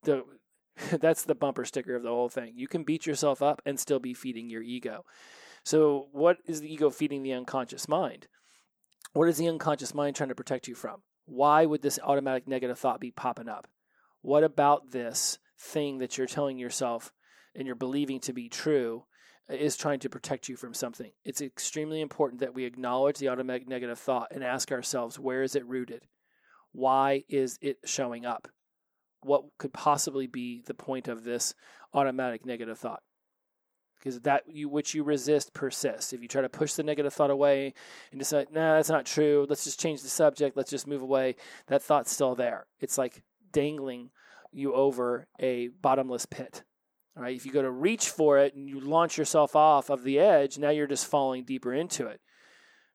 [0.05, 0.25] the
[1.01, 2.53] that's the bumper sticker of the whole thing.
[2.55, 5.05] You can beat yourself up and still be feeding your ego.
[5.65, 8.29] So what is the ego feeding the unconscious mind
[9.16, 11.00] what is the unconscious mind trying to protect you from?
[11.24, 13.66] Why would this automatic negative thought be popping up?
[14.20, 17.12] What about this thing that you're telling yourself
[17.55, 19.05] and you're believing to be true
[19.48, 21.12] is trying to protect you from something?
[21.24, 25.57] It's extremely important that we acknowledge the automatic negative thought and ask ourselves, where is
[25.57, 26.02] it rooted?
[26.72, 28.48] Why is it showing up?
[29.22, 31.55] What could possibly be the point of this
[31.94, 33.02] automatic negative thought?
[34.07, 36.12] Because that you which you resist persists.
[36.12, 37.75] If you try to push the negative thought away
[38.12, 39.47] and decide, nah, that's not true.
[39.49, 40.57] Let's just change the subject.
[40.57, 41.35] Let's just move away.
[41.66, 42.66] That thought's still there.
[42.79, 44.11] It's like dangling
[44.53, 46.62] you over a bottomless pit.
[47.16, 47.35] All right.
[47.35, 50.57] If you go to reach for it and you launch yourself off of the edge,
[50.57, 52.21] now you're just falling deeper into it.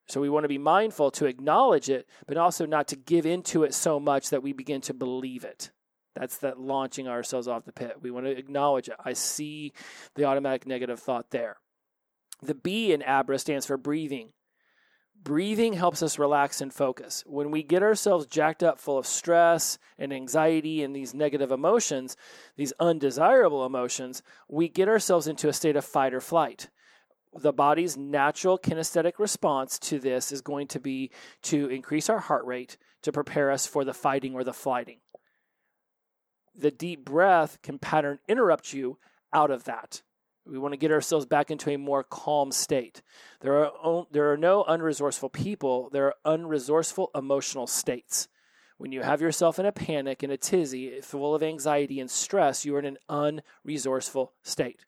[0.08, 3.64] So we want to be mindful to acknowledge it, but also not to give into
[3.64, 5.72] it so much that we begin to believe it.
[6.16, 7.98] That's that launching ourselves off the pit.
[8.02, 8.96] We want to acknowledge it.
[9.04, 9.74] I see
[10.16, 11.58] the automatic negative thought there.
[12.42, 14.30] The B in ABRA stands for breathing.
[15.24, 17.24] Breathing helps us relax and focus.
[17.28, 22.18] When we get ourselves jacked up full of stress and anxiety and these negative emotions,
[22.56, 26.70] these undesirable emotions, we get ourselves into a state of fight or flight.
[27.40, 31.12] The body's natural kinesthetic response to this is going to be
[31.44, 34.98] to increase our heart rate to prepare us for the fighting or the flighting
[36.56, 38.98] the deep breath can pattern interrupt you
[39.34, 40.02] out of that.
[40.46, 43.02] We want to get ourselves back into a more calm state.
[43.42, 48.28] There are, there are no unresourceful people, there are unresourceful emotional states.
[48.78, 52.66] When you have yourself in a panic, in a tizzy, full of anxiety and stress,
[52.66, 54.86] you are in an unresourceful state.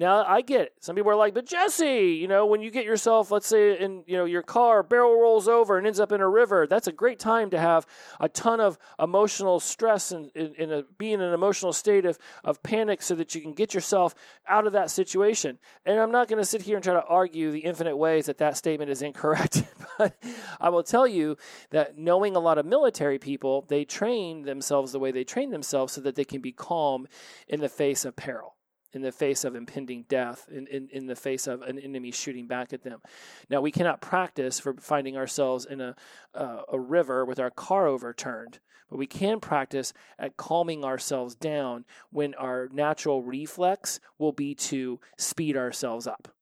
[0.00, 0.72] Now I get it.
[0.80, 4.02] Some people are like, but Jesse, you know, when you get yourself, let's say, in
[4.06, 6.92] you know your car barrel rolls over and ends up in a river, that's a
[6.92, 7.86] great time to have
[8.18, 12.18] a ton of emotional stress and in, in a, be in an emotional state of
[12.44, 14.14] of panic, so that you can get yourself
[14.48, 15.58] out of that situation.
[15.84, 18.38] And I'm not going to sit here and try to argue the infinite ways that
[18.38, 19.64] that statement is incorrect,
[19.98, 20.14] but
[20.58, 21.36] I will tell you
[21.72, 25.92] that knowing a lot of military people, they train themselves the way they train themselves
[25.92, 27.06] so that they can be calm
[27.46, 28.54] in the face of peril
[28.92, 32.46] in the face of impending death, in, in, in the face of an enemy shooting
[32.46, 33.00] back at them.
[33.48, 35.94] Now, we cannot practice for finding ourselves in a,
[36.34, 41.84] uh, a river with our car overturned, but we can practice at calming ourselves down
[42.10, 46.34] when our natural reflex will be to speed ourselves up.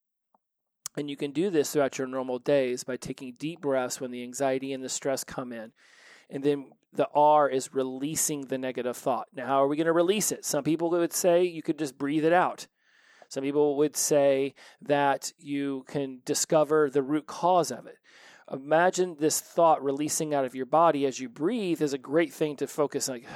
[0.96, 4.22] And you can do this throughout your normal days by taking deep breaths when the
[4.22, 5.72] anxiety and the stress come in.
[6.30, 9.28] And then the R is releasing the negative thought.
[9.34, 10.44] Now, how are we going to release it?
[10.44, 12.66] Some people would say you could just breathe it out.
[13.28, 17.96] Some people would say that you can discover the root cause of it.
[18.50, 22.56] Imagine this thought releasing out of your body as you breathe is a great thing
[22.56, 23.26] to focus like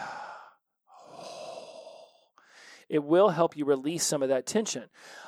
[2.88, 4.84] it will help you release some of that tension.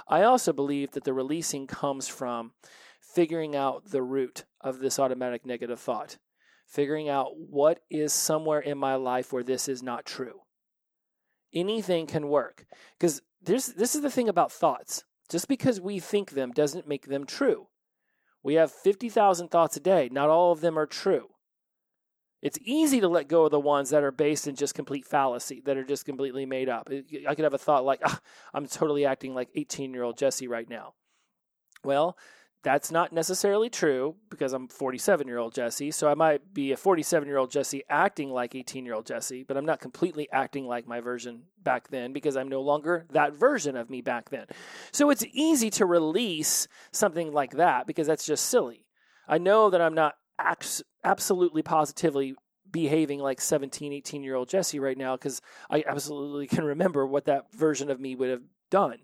[0.08, 2.52] I also believe that the releasing comes from
[3.00, 6.16] figuring out the root of this automatic negative thought,
[6.66, 10.40] figuring out what is somewhere in my life where this is not true.
[11.52, 12.66] Anything can work
[12.98, 15.04] because this is the thing about thoughts.
[15.30, 17.68] Just because we think them doesn't make them true.
[18.42, 20.10] We have 50,000 thoughts a day.
[20.12, 21.28] Not all of them are true.
[22.42, 25.62] It's easy to let go of the ones that are based in just complete fallacy,
[25.64, 26.90] that are just completely made up.
[27.26, 28.20] I could have a thought like, ah,
[28.52, 30.92] I'm totally acting like 18 year old Jesse right now.
[31.82, 32.18] Well,
[32.64, 35.90] that's not necessarily true because I'm 47 year old Jesse.
[35.90, 39.44] So I might be a 47 year old Jesse acting like 18 year old Jesse,
[39.44, 43.34] but I'm not completely acting like my version back then because I'm no longer that
[43.34, 44.46] version of me back then.
[44.92, 48.86] So it's easy to release something like that because that's just silly.
[49.28, 50.14] I know that I'm not
[51.04, 52.34] absolutely positively
[52.70, 57.26] behaving like 17, 18 year old Jesse right now because I absolutely can remember what
[57.26, 59.00] that version of me would have done.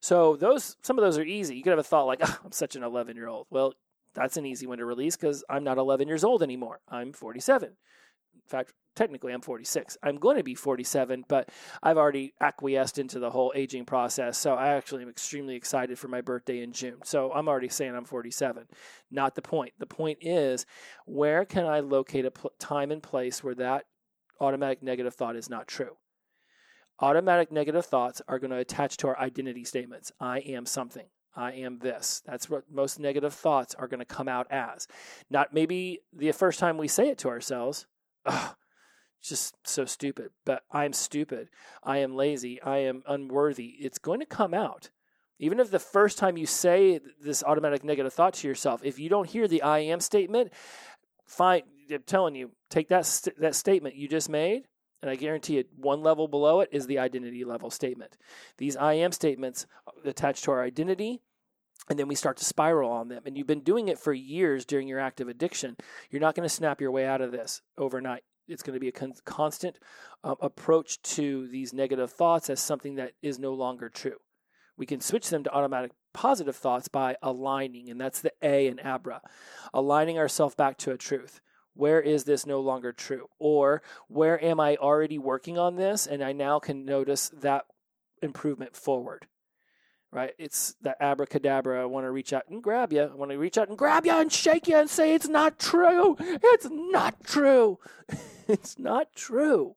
[0.00, 1.56] So those some of those are easy.
[1.56, 3.74] You could have a thought like, oh, "I'm such an 11 year old." Well,
[4.14, 6.80] that's an easy one to release because I'm not 11 years old anymore.
[6.88, 7.68] I'm 47.
[7.68, 9.96] In fact, technically I'm 46.
[10.02, 11.48] I'm going to be 47, but
[11.82, 14.36] I've already acquiesced into the whole aging process.
[14.38, 16.98] So I actually am extremely excited for my birthday in June.
[17.04, 18.66] So I'm already saying I'm 47.
[19.10, 19.74] Not the point.
[19.78, 20.66] The point is,
[21.06, 23.84] where can I locate a pl- time and place where that
[24.40, 25.96] automatic negative thought is not true?
[27.00, 30.12] Automatic negative thoughts are going to attach to our identity statements.
[30.20, 31.06] I am something.
[31.34, 32.22] I am this.
[32.26, 34.86] That's what most negative thoughts are going to come out as.
[35.30, 37.86] Not maybe the first time we say it to ourselves,
[39.22, 41.48] just so stupid, but I'm stupid.
[41.82, 42.60] I am lazy.
[42.60, 43.76] I am unworthy.
[43.78, 44.90] It's going to come out.
[45.38, 49.08] Even if the first time you say this automatic negative thought to yourself, if you
[49.08, 50.52] don't hear the I am statement,
[51.26, 51.62] fine.
[51.90, 54.64] I'm telling you, take that, st- that statement you just made
[55.02, 58.16] and I guarantee it, one level below it is the identity level statement.
[58.58, 59.66] These I am statements
[60.04, 61.20] attach to our identity,
[61.88, 63.22] and then we start to spiral on them.
[63.24, 65.76] And you've been doing it for years during your active addiction.
[66.10, 68.22] You're not going to snap your way out of this overnight.
[68.46, 69.78] It's going to be a con- constant
[70.22, 74.16] um, approach to these negative thoughts as something that is no longer true.
[74.76, 78.80] We can switch them to automatic positive thoughts by aligning, and that's the A in
[78.80, 79.20] ABRA,
[79.72, 81.40] aligning ourselves back to a truth
[81.74, 83.28] where is this no longer true?
[83.38, 87.64] Or where am I already working on this and I now can notice that
[88.22, 89.26] improvement forward?
[90.12, 90.32] Right?
[90.38, 91.80] It's that abracadabra.
[91.80, 93.02] I want to reach out and grab you.
[93.02, 95.58] I want to reach out and grab you and shake you and say, It's not
[95.58, 96.16] true.
[96.18, 97.78] It's not true.
[98.48, 99.76] it's not true.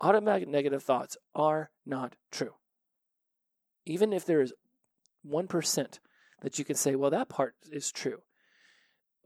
[0.00, 2.54] Automatic negative thoughts are not true.
[3.86, 4.52] Even if there is
[5.26, 5.98] 1%
[6.42, 8.20] that you can say, Well, that part is true.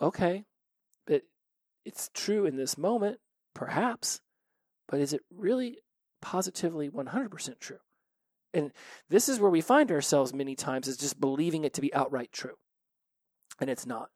[0.01, 0.45] Okay,
[1.85, 3.19] it's true in this moment,
[3.55, 4.21] perhaps,
[4.89, 5.79] but is it really
[6.21, 7.79] positively 100% true?
[8.53, 8.73] And
[9.09, 12.33] this is where we find ourselves many times is just believing it to be outright
[12.33, 12.57] true.
[13.61, 14.11] And it's not.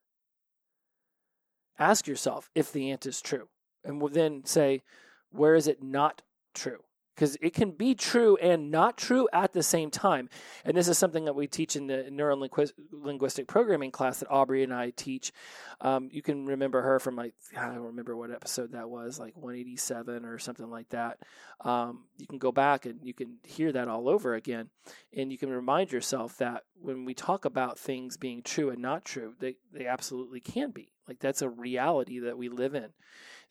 [1.79, 3.49] Ask yourself if the ant is true,
[3.85, 4.83] and then say,
[5.31, 6.23] where is it not
[6.55, 6.85] true?
[7.15, 10.29] Because it can be true and not true at the same time.
[10.65, 14.75] And this is something that we teach in the neurolinguistic programming class that Aubrey and
[14.75, 15.33] I teach.
[15.81, 19.37] Um, you can remember her from like, I don't remember what episode that was, like
[19.37, 21.19] 187 or something like that.
[21.61, 24.71] Um, you can go back and you can hear that all over again.
[25.17, 29.05] And you can remind yourself that when we talk about things being true and not
[29.05, 30.94] true, they, they absolutely can be.
[31.09, 32.91] Like that's a reality that we live in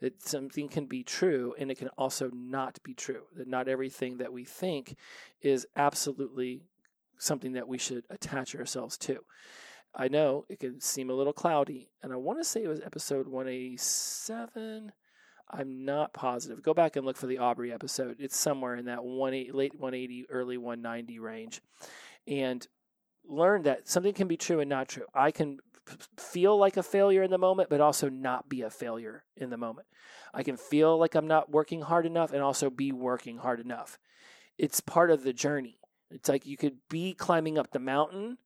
[0.02, 3.24] that something can be true and it can also not be true.
[3.36, 4.98] That not everything that we think
[5.42, 6.64] is absolutely
[7.18, 9.24] something that we should attach ourselves to.
[9.96, 12.82] I know it can seem a little cloudy, and I want to say it was
[12.82, 14.92] episode 187.
[15.52, 16.64] I'm not positive.
[16.64, 18.16] Go back and look for the Aubrey episode.
[18.20, 21.62] It's somewhere in that 180, late 180, early 190 range.
[22.28, 22.68] And
[23.24, 25.06] learn that something can be true and not true.
[25.14, 25.60] I can
[26.18, 29.58] feel like a failure in the moment, but also not be a failure in the
[29.58, 29.88] moment.
[30.34, 34.00] I can feel like I'm not working hard enough and also be working hard enough.
[34.58, 35.80] It's part of the journey.
[36.10, 38.38] It's like you could be climbing up the mountain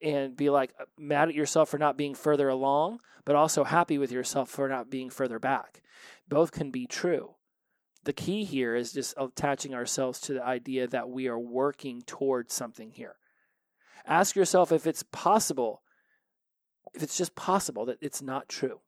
[0.00, 3.98] and be like uh, mad at yourself for not being further along, but also happy
[3.98, 5.82] with yourself for not being further back.
[6.28, 7.34] Both can be true.
[8.04, 12.54] The key here is just attaching ourselves to the idea that we are working towards
[12.54, 13.16] something here.
[14.06, 15.82] Ask yourself if it's possible
[16.94, 18.80] if it's just possible that it's not true.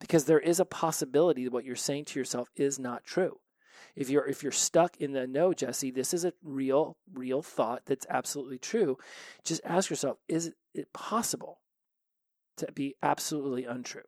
[0.00, 3.38] Because there is a possibility that what you're saying to yourself is not true.
[3.94, 7.82] If you're if you're stuck in the no, Jesse, this is a real, real thought
[7.86, 8.98] that's absolutely true.
[9.44, 11.60] Just ask yourself, is it possible?
[12.56, 14.02] to be absolutely untrue.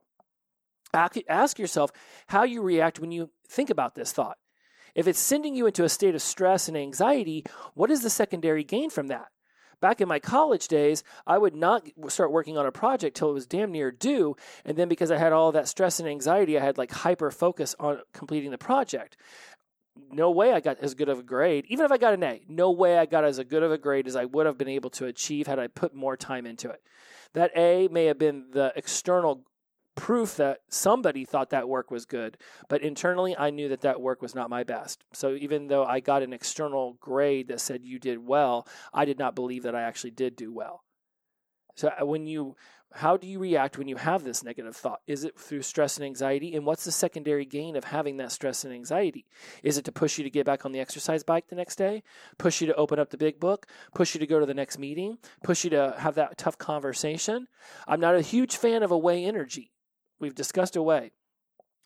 [0.95, 1.91] Ask yourself
[2.29, 4.39] how you react when you think about this thought.
[4.95, 7.45] If it's sending you into a state of stress and anxiety,
[7.75, 9.27] what is the secondary gain from that?
[9.81, 13.35] Back in my college days, I would not start working on a project till it
[13.35, 14.37] was damn near due.
[14.64, 17.76] And then because I had all that stress and anxiety, I had like hyper focus
[17.79, 19.16] on completing the project.
[20.11, 21.64] No way I got as good of a grade.
[21.68, 24.07] Even if I got an A, no way I got as good of a grade
[24.07, 26.83] as I would have been able to achieve had I put more time into it.
[27.35, 29.45] That A may have been the external
[29.99, 32.39] proof that somebody thought that work was good.
[32.69, 35.05] But internally, I knew that that work was not my best.
[35.13, 39.19] So even though I got an external grade that said you did well, I did
[39.19, 40.85] not believe that I actually did do well.
[41.75, 42.57] So uh, when you
[42.95, 45.01] how do you react when you have this negative thought?
[45.07, 46.55] Is it through stress and anxiety?
[46.55, 49.27] And what's the secondary gain of having that stress and anxiety?
[49.63, 52.03] Is it to push you to get back on the exercise bike the next day?
[52.39, 53.67] Push you to open up the big book?
[53.95, 55.19] Push you to go to the next meeting?
[55.45, 57.47] Push you to have that tough conversation?
[57.87, 59.71] I'm not a huge fan of away energy
[60.21, 61.12] we've discussed away.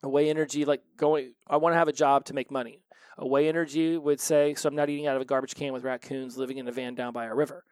[0.02, 2.82] Away energy, like going, I want to have a job to make money.
[3.18, 6.36] Away energy would say, so I'm not eating out of a garbage can with raccoons
[6.36, 7.64] living in a van down by a river.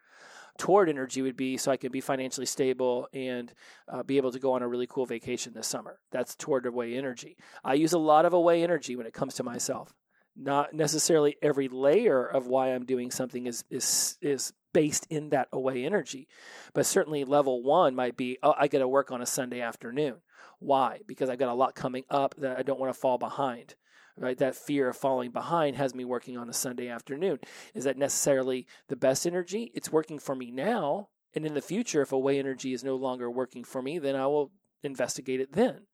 [0.58, 3.52] Toward energy would be so I can be financially stable and
[3.88, 6.00] uh, be able to go on a really cool vacation this summer.
[6.12, 7.36] That's toward away energy.
[7.64, 9.94] I use a lot of away energy when it comes to myself.
[10.36, 15.48] Not necessarily every layer of why I'm doing something is is is based in that
[15.52, 16.28] away energy,
[16.72, 20.16] but certainly level one might be oh, I got to work on a Sunday afternoon.
[20.60, 21.00] Why?
[21.06, 23.74] Because I've got a lot coming up that I don't want to fall behind.
[24.16, 24.36] Right?
[24.38, 27.38] That fear of falling behind has me working on a Sunday afternoon.
[27.74, 29.72] Is that necessarily the best energy?
[29.74, 31.08] It's working for me now.
[31.34, 34.26] And in the future, if away energy is no longer working for me, then I
[34.26, 34.52] will
[34.82, 35.86] investigate it then.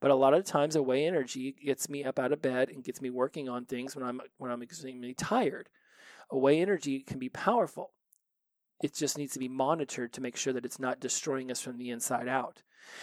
[0.00, 3.00] But a lot of times, away energy gets me up out of bed and gets
[3.00, 5.68] me working on things when I'm when I'm extremely tired.
[6.30, 7.92] Away energy can be powerful.
[8.82, 11.78] It just needs to be monitored to make sure that it's not destroying us from
[11.78, 12.62] the inside out.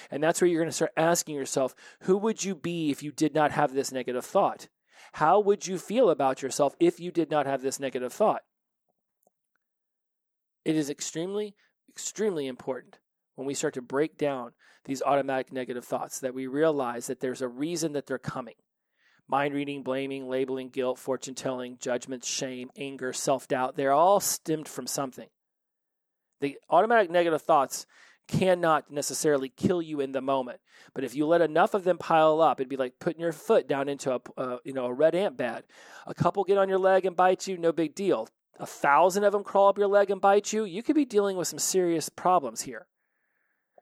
[0.09, 3.11] And that's where you're going to start asking yourself who would you be if you
[3.11, 4.67] did not have this negative thought?
[5.13, 8.41] How would you feel about yourself if you did not have this negative thought?
[10.63, 11.55] It is extremely,
[11.89, 12.99] extremely important
[13.35, 14.53] when we start to break down
[14.85, 18.55] these automatic negative thoughts that we realize that there's a reason that they're coming.
[19.27, 24.67] Mind reading, blaming, labeling, guilt, fortune telling, judgment, shame, anger, self doubt, they're all stemmed
[24.67, 25.27] from something.
[26.41, 27.85] The automatic negative thoughts
[28.27, 30.59] cannot necessarily kill you in the moment.
[30.93, 33.67] But if you let enough of them pile up, it'd be like putting your foot
[33.67, 35.63] down into a uh, you know a red ant bed.
[36.07, 38.27] A couple get on your leg and bite you, no big deal.
[38.59, 41.37] A thousand of them crawl up your leg and bite you, you could be dealing
[41.37, 42.87] with some serious problems here.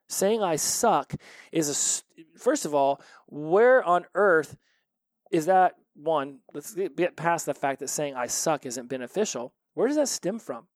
[0.08, 1.14] Saying I suck
[1.52, 4.58] is a first of all, where on earth
[5.32, 6.40] is that one?
[6.54, 9.54] Let's get past the fact that saying I suck isn't beneficial.
[9.74, 10.68] Where does that stem from?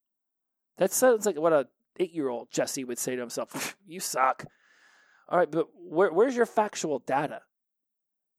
[0.78, 1.68] That sounds like what a
[2.00, 4.46] eight year old Jesse would say to himself, You suck.
[5.30, 7.42] All right, but where, where's your factual data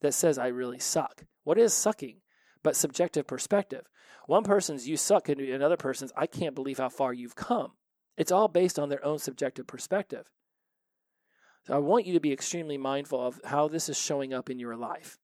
[0.00, 1.24] that says I really suck?
[1.44, 2.20] What is sucking
[2.62, 3.84] but subjective perspective?
[4.26, 7.72] One person's you suck and another person's I can't believe how far you've come.
[8.16, 10.26] It's all based on their own subjective perspective.
[11.66, 14.58] So I want you to be extremely mindful of how this is showing up in
[14.58, 15.18] your life.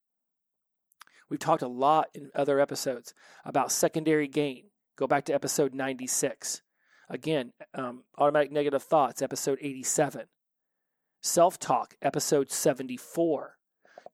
[1.31, 4.65] We've talked a lot in other episodes about secondary gain.
[4.97, 6.63] Go back to episode 96.
[7.09, 10.27] Again, um, Automatic Negative Thoughts, episode 87.
[11.23, 13.57] Self Talk, episode 74.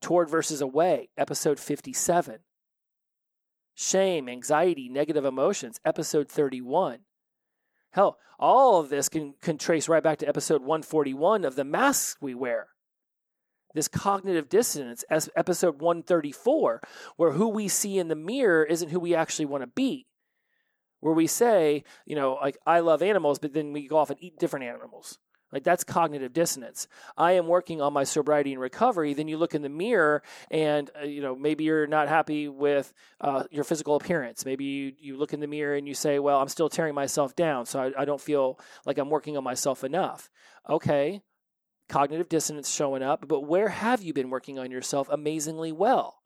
[0.00, 2.38] Toward versus Away, episode 57.
[3.74, 7.00] Shame, Anxiety, Negative Emotions, episode 31.
[7.92, 12.16] Hell, all of this can, can trace right back to episode 141 of The Masks
[12.20, 12.68] We Wear.
[13.74, 16.80] This cognitive dissonance, as episode 134,
[17.16, 20.06] where who we see in the mirror isn't who we actually want to be
[21.00, 24.22] where we say, you know, like I love animals, but then we go off and
[24.22, 25.18] eat different animals.
[25.52, 26.86] Like that's cognitive dissonance.
[27.16, 29.14] I am working on my sobriety and recovery.
[29.14, 32.92] Then you look in the mirror, and uh, you know maybe you're not happy with
[33.20, 34.44] uh, your physical appearance.
[34.44, 37.34] Maybe you, you look in the mirror and you say, "Well, I'm still tearing myself
[37.34, 40.30] down, so I, I don't feel like I'm working on myself enough."
[40.68, 41.20] Okay,
[41.88, 46.22] cognitive dissonance showing up, but where have you been working on yourself amazingly well?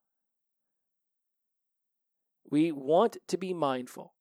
[2.51, 4.14] We want to be mindful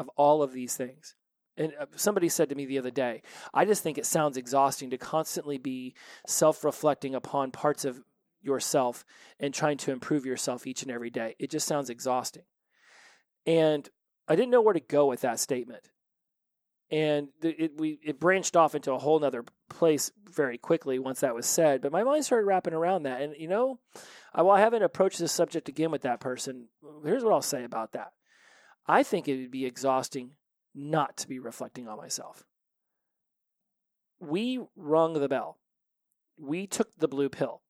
[0.00, 1.14] of all of these things.
[1.56, 3.22] And uh, somebody said to me the other day,
[3.52, 5.94] I just think it sounds exhausting to constantly be
[6.26, 8.02] self reflecting upon parts of
[8.40, 9.04] yourself
[9.38, 11.36] and trying to improve yourself each and every day.
[11.38, 12.44] It just sounds exhausting.
[13.46, 13.88] And
[14.26, 15.90] I didn't know where to go with that statement.
[16.90, 21.34] And it, we, it branched off into a whole other place very quickly once that
[21.34, 21.82] was said.
[21.82, 23.20] But my mind started wrapping around that.
[23.20, 23.78] And, you know,
[24.34, 26.68] I, while I haven't approached this subject again with that person,
[27.04, 28.12] here's what I'll say about that.
[28.90, 30.32] I think it would be exhausting
[30.74, 32.42] not to be reflecting on myself.
[34.18, 35.58] We rung the bell.
[36.36, 37.62] we took the blue pill.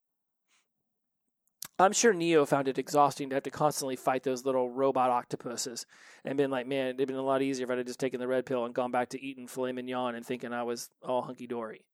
[1.79, 5.85] I'm sure Neo found it exhausting to have to constantly fight those little robot octopuses
[6.25, 8.27] and been like, man, it'd been a lot easier if I'd have just taken the
[8.27, 11.47] red pill and gone back to eating filet mignon and thinking I was all hunky
[11.47, 11.85] dory.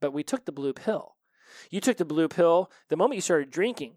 [0.00, 1.16] But we took the blue pill.
[1.70, 3.94] You took the blue pill the moment you started drinking.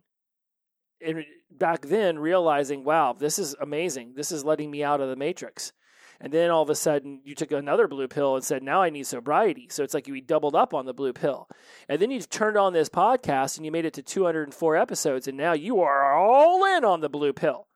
[1.05, 4.13] And back then, realizing, wow, this is amazing.
[4.15, 5.73] This is letting me out of the matrix.
[6.19, 8.89] And then all of a sudden, you took another blue pill and said, now I
[8.89, 9.67] need sobriety.
[9.69, 11.49] So it's like you doubled up on the blue pill.
[11.89, 15.27] And then you turned on this podcast and you made it to 204 episodes.
[15.27, 17.67] And now you are all in on the blue pill.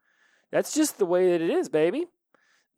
[0.51, 2.05] That's just the way that it is, baby.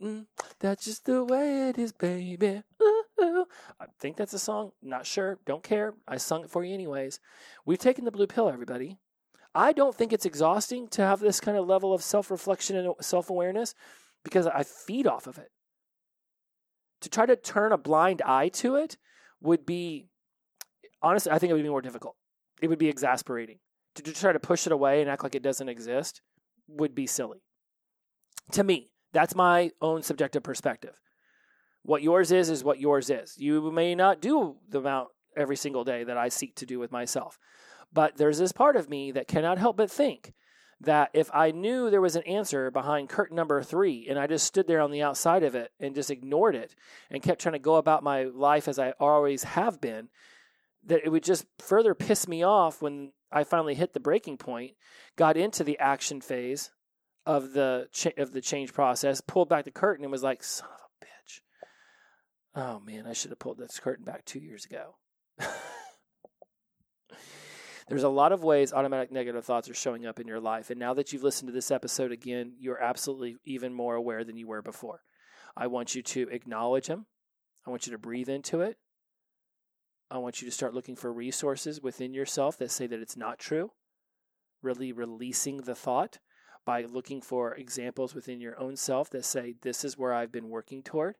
[0.01, 0.25] Mm,
[0.59, 2.63] that's just the way it is, baby.
[2.81, 3.45] Ooh, ooh.
[3.79, 4.71] I think that's a song.
[4.81, 5.37] Not sure.
[5.45, 5.93] Don't care.
[6.07, 7.19] I sung it for you anyways.
[7.65, 8.97] We've taken the blue pill, everybody.
[9.55, 12.93] I don't think it's exhausting to have this kind of level of self reflection and
[13.01, 13.73] self awareness
[14.23, 15.49] because I feed off of it
[17.01, 18.97] to try to turn a blind eye to it
[19.41, 20.07] would be
[21.01, 22.15] honestly, I think it would be more difficult.
[22.61, 23.59] It would be exasperating.
[23.95, 26.21] To, try to push it away and act like it doesn't exist
[26.67, 27.41] would be silly.
[28.51, 31.01] To me, that's my own subjective perspective.
[31.83, 33.35] What yours is, is what yours is.
[33.37, 36.91] You may not do the amount every single day that I seek to do with
[36.91, 37.37] myself.
[37.91, 40.33] But there's this part of me that cannot help but think
[40.81, 44.45] that if I knew there was an answer behind curtain number three and I just
[44.45, 46.75] stood there on the outside of it and just ignored it
[47.09, 50.09] and kept trying to go about my life as I always have been,
[50.85, 54.71] that it would just further piss me off when I finally hit the breaking point,
[55.17, 56.71] got into the action phase
[57.25, 60.69] of the cha- of the change process, pulled back the curtain and was like, "Son
[60.69, 61.41] of a bitch."
[62.55, 64.95] Oh man, I should have pulled this curtain back 2 years ago.
[67.89, 70.69] There's a lot of ways automatic negative thoughts are showing up in your life.
[70.69, 74.37] And now that you've listened to this episode again, you're absolutely even more aware than
[74.37, 75.01] you were before.
[75.57, 77.07] I want you to acknowledge them.
[77.65, 78.77] I want you to breathe into it.
[80.11, 83.39] I want you to start looking for resources within yourself that say that it's not
[83.39, 83.71] true.
[84.61, 86.19] Really releasing the thought
[86.65, 90.49] by looking for examples within your own self that say, This is where I've been
[90.49, 91.15] working toward,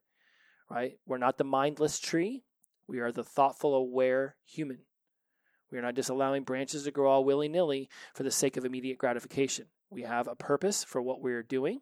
[0.70, 0.92] right?
[1.04, 2.44] We're not the mindless tree.
[2.86, 4.80] We are the thoughtful, aware human.
[5.70, 8.64] We are not just allowing branches to grow all willy nilly for the sake of
[8.64, 9.66] immediate gratification.
[9.90, 11.80] We have a purpose for what we are doing,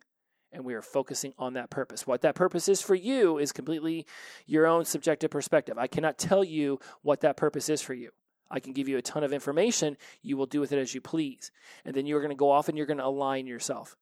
[0.52, 2.06] and we are focusing on that purpose.
[2.06, 4.06] What that purpose is for you is completely
[4.46, 5.78] your own subjective perspective.
[5.78, 8.10] I cannot tell you what that purpose is for you.
[8.50, 9.96] I can give you a ton of information.
[10.22, 11.50] You will do with it as you please.
[11.84, 13.96] And then you're going to go off and you're going to align yourself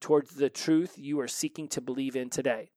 [0.00, 2.72] towards the truth you are seeking to believe in today.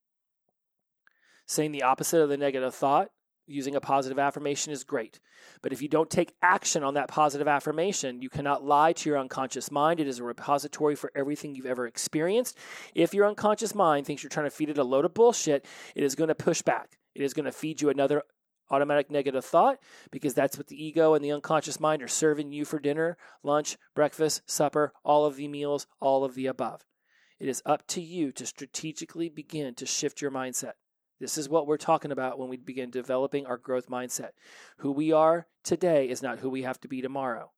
[1.48, 3.10] Saying the opposite of the negative thought
[3.48, 5.20] using a positive affirmation is great.
[5.62, 9.20] But if you don't take action on that positive affirmation, you cannot lie to your
[9.20, 10.00] unconscious mind.
[10.00, 12.58] It is a repository for everything you've ever experienced.
[12.94, 15.66] If your unconscious mind thinks you're trying to feed it a load of bullshit,
[15.96, 16.98] it is going to push back.
[17.14, 18.24] It is going to feed you another
[18.70, 19.80] automatic negative thought
[20.12, 23.78] because that's what the ego and the unconscious mind are serving you for dinner, lunch,
[23.94, 26.84] breakfast, supper, all of the meals, all of the above.
[27.40, 30.74] It is up to you to strategically begin to shift your mindset.
[31.20, 34.32] This is what we're talking about when we begin developing our growth mindset.
[34.80, 37.52] Who we are today is not who we have to be tomorrow.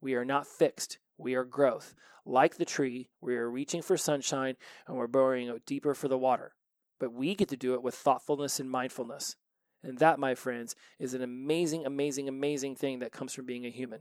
[0.00, 0.98] We are not fixed.
[1.18, 1.94] We are growth.
[2.24, 4.56] Like the tree, we are reaching for sunshine
[4.86, 6.54] and we're burrowing deeper for the water.
[6.98, 9.36] But we get to do it with thoughtfulness and mindfulness.
[9.82, 13.70] And that, my friends, is an amazing, amazing, amazing thing that comes from being a
[13.70, 14.00] human.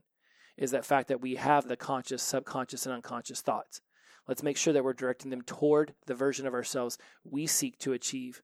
[0.56, 3.82] Is that fact that we have the conscious, subconscious, and unconscious thoughts.
[4.28, 7.94] Let's make sure that we're directing them toward the version of ourselves we seek to
[7.94, 8.42] achieve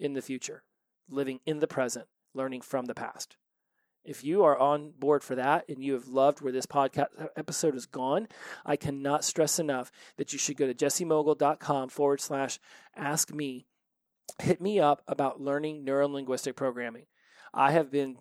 [0.00, 0.64] in the future,
[1.08, 3.36] living in the present, learning from the past.
[4.02, 7.74] If you are on board for that and you have loved where this podcast episode
[7.74, 8.28] has gone,
[8.64, 12.58] I cannot stress enough that you should go to jessemogle.com forward slash
[12.96, 13.66] ask me.
[14.40, 17.06] Hit me up about learning neurolinguistic programming.
[17.52, 18.16] I have been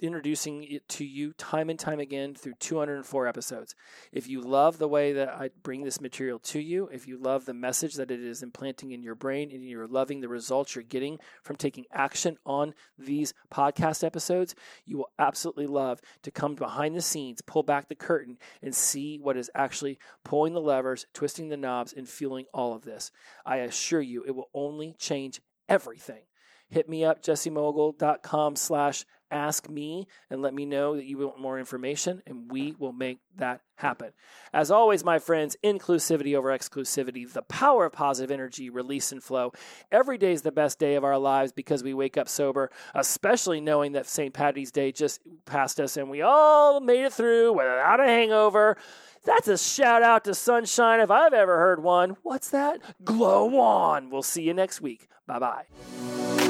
[0.00, 3.74] introducing it to you time and time again through 204 episodes.
[4.12, 7.44] If you love the way that I bring this material to you, if you love
[7.44, 10.84] the message that it is implanting in your brain and you're loving the results you're
[10.84, 16.94] getting from taking action on these podcast episodes, you will absolutely love to come behind
[16.94, 21.48] the scenes, pull back the curtain, and see what is actually pulling the levers, twisting
[21.48, 23.10] the knobs, and fueling all of this.
[23.44, 26.22] I assure you, it will only change everything
[26.70, 31.58] hit me up jessemogle.com slash ask me and let me know that you want more
[31.58, 34.12] information, and we will make that happen.
[34.52, 39.52] As always, my friends, inclusivity over exclusivity, the power of positive energy, release and flow.
[39.92, 43.60] Every day is the best day of our lives because we wake up sober, especially
[43.60, 44.34] knowing that St.
[44.34, 48.76] Patty's Day just passed us and we all made it through without a hangover.
[49.24, 52.16] That's a shout out to sunshine if I've ever heard one.
[52.22, 52.80] What's that?
[53.04, 54.10] Glow on.
[54.10, 55.08] We'll see you next week.
[55.26, 56.47] Bye bye.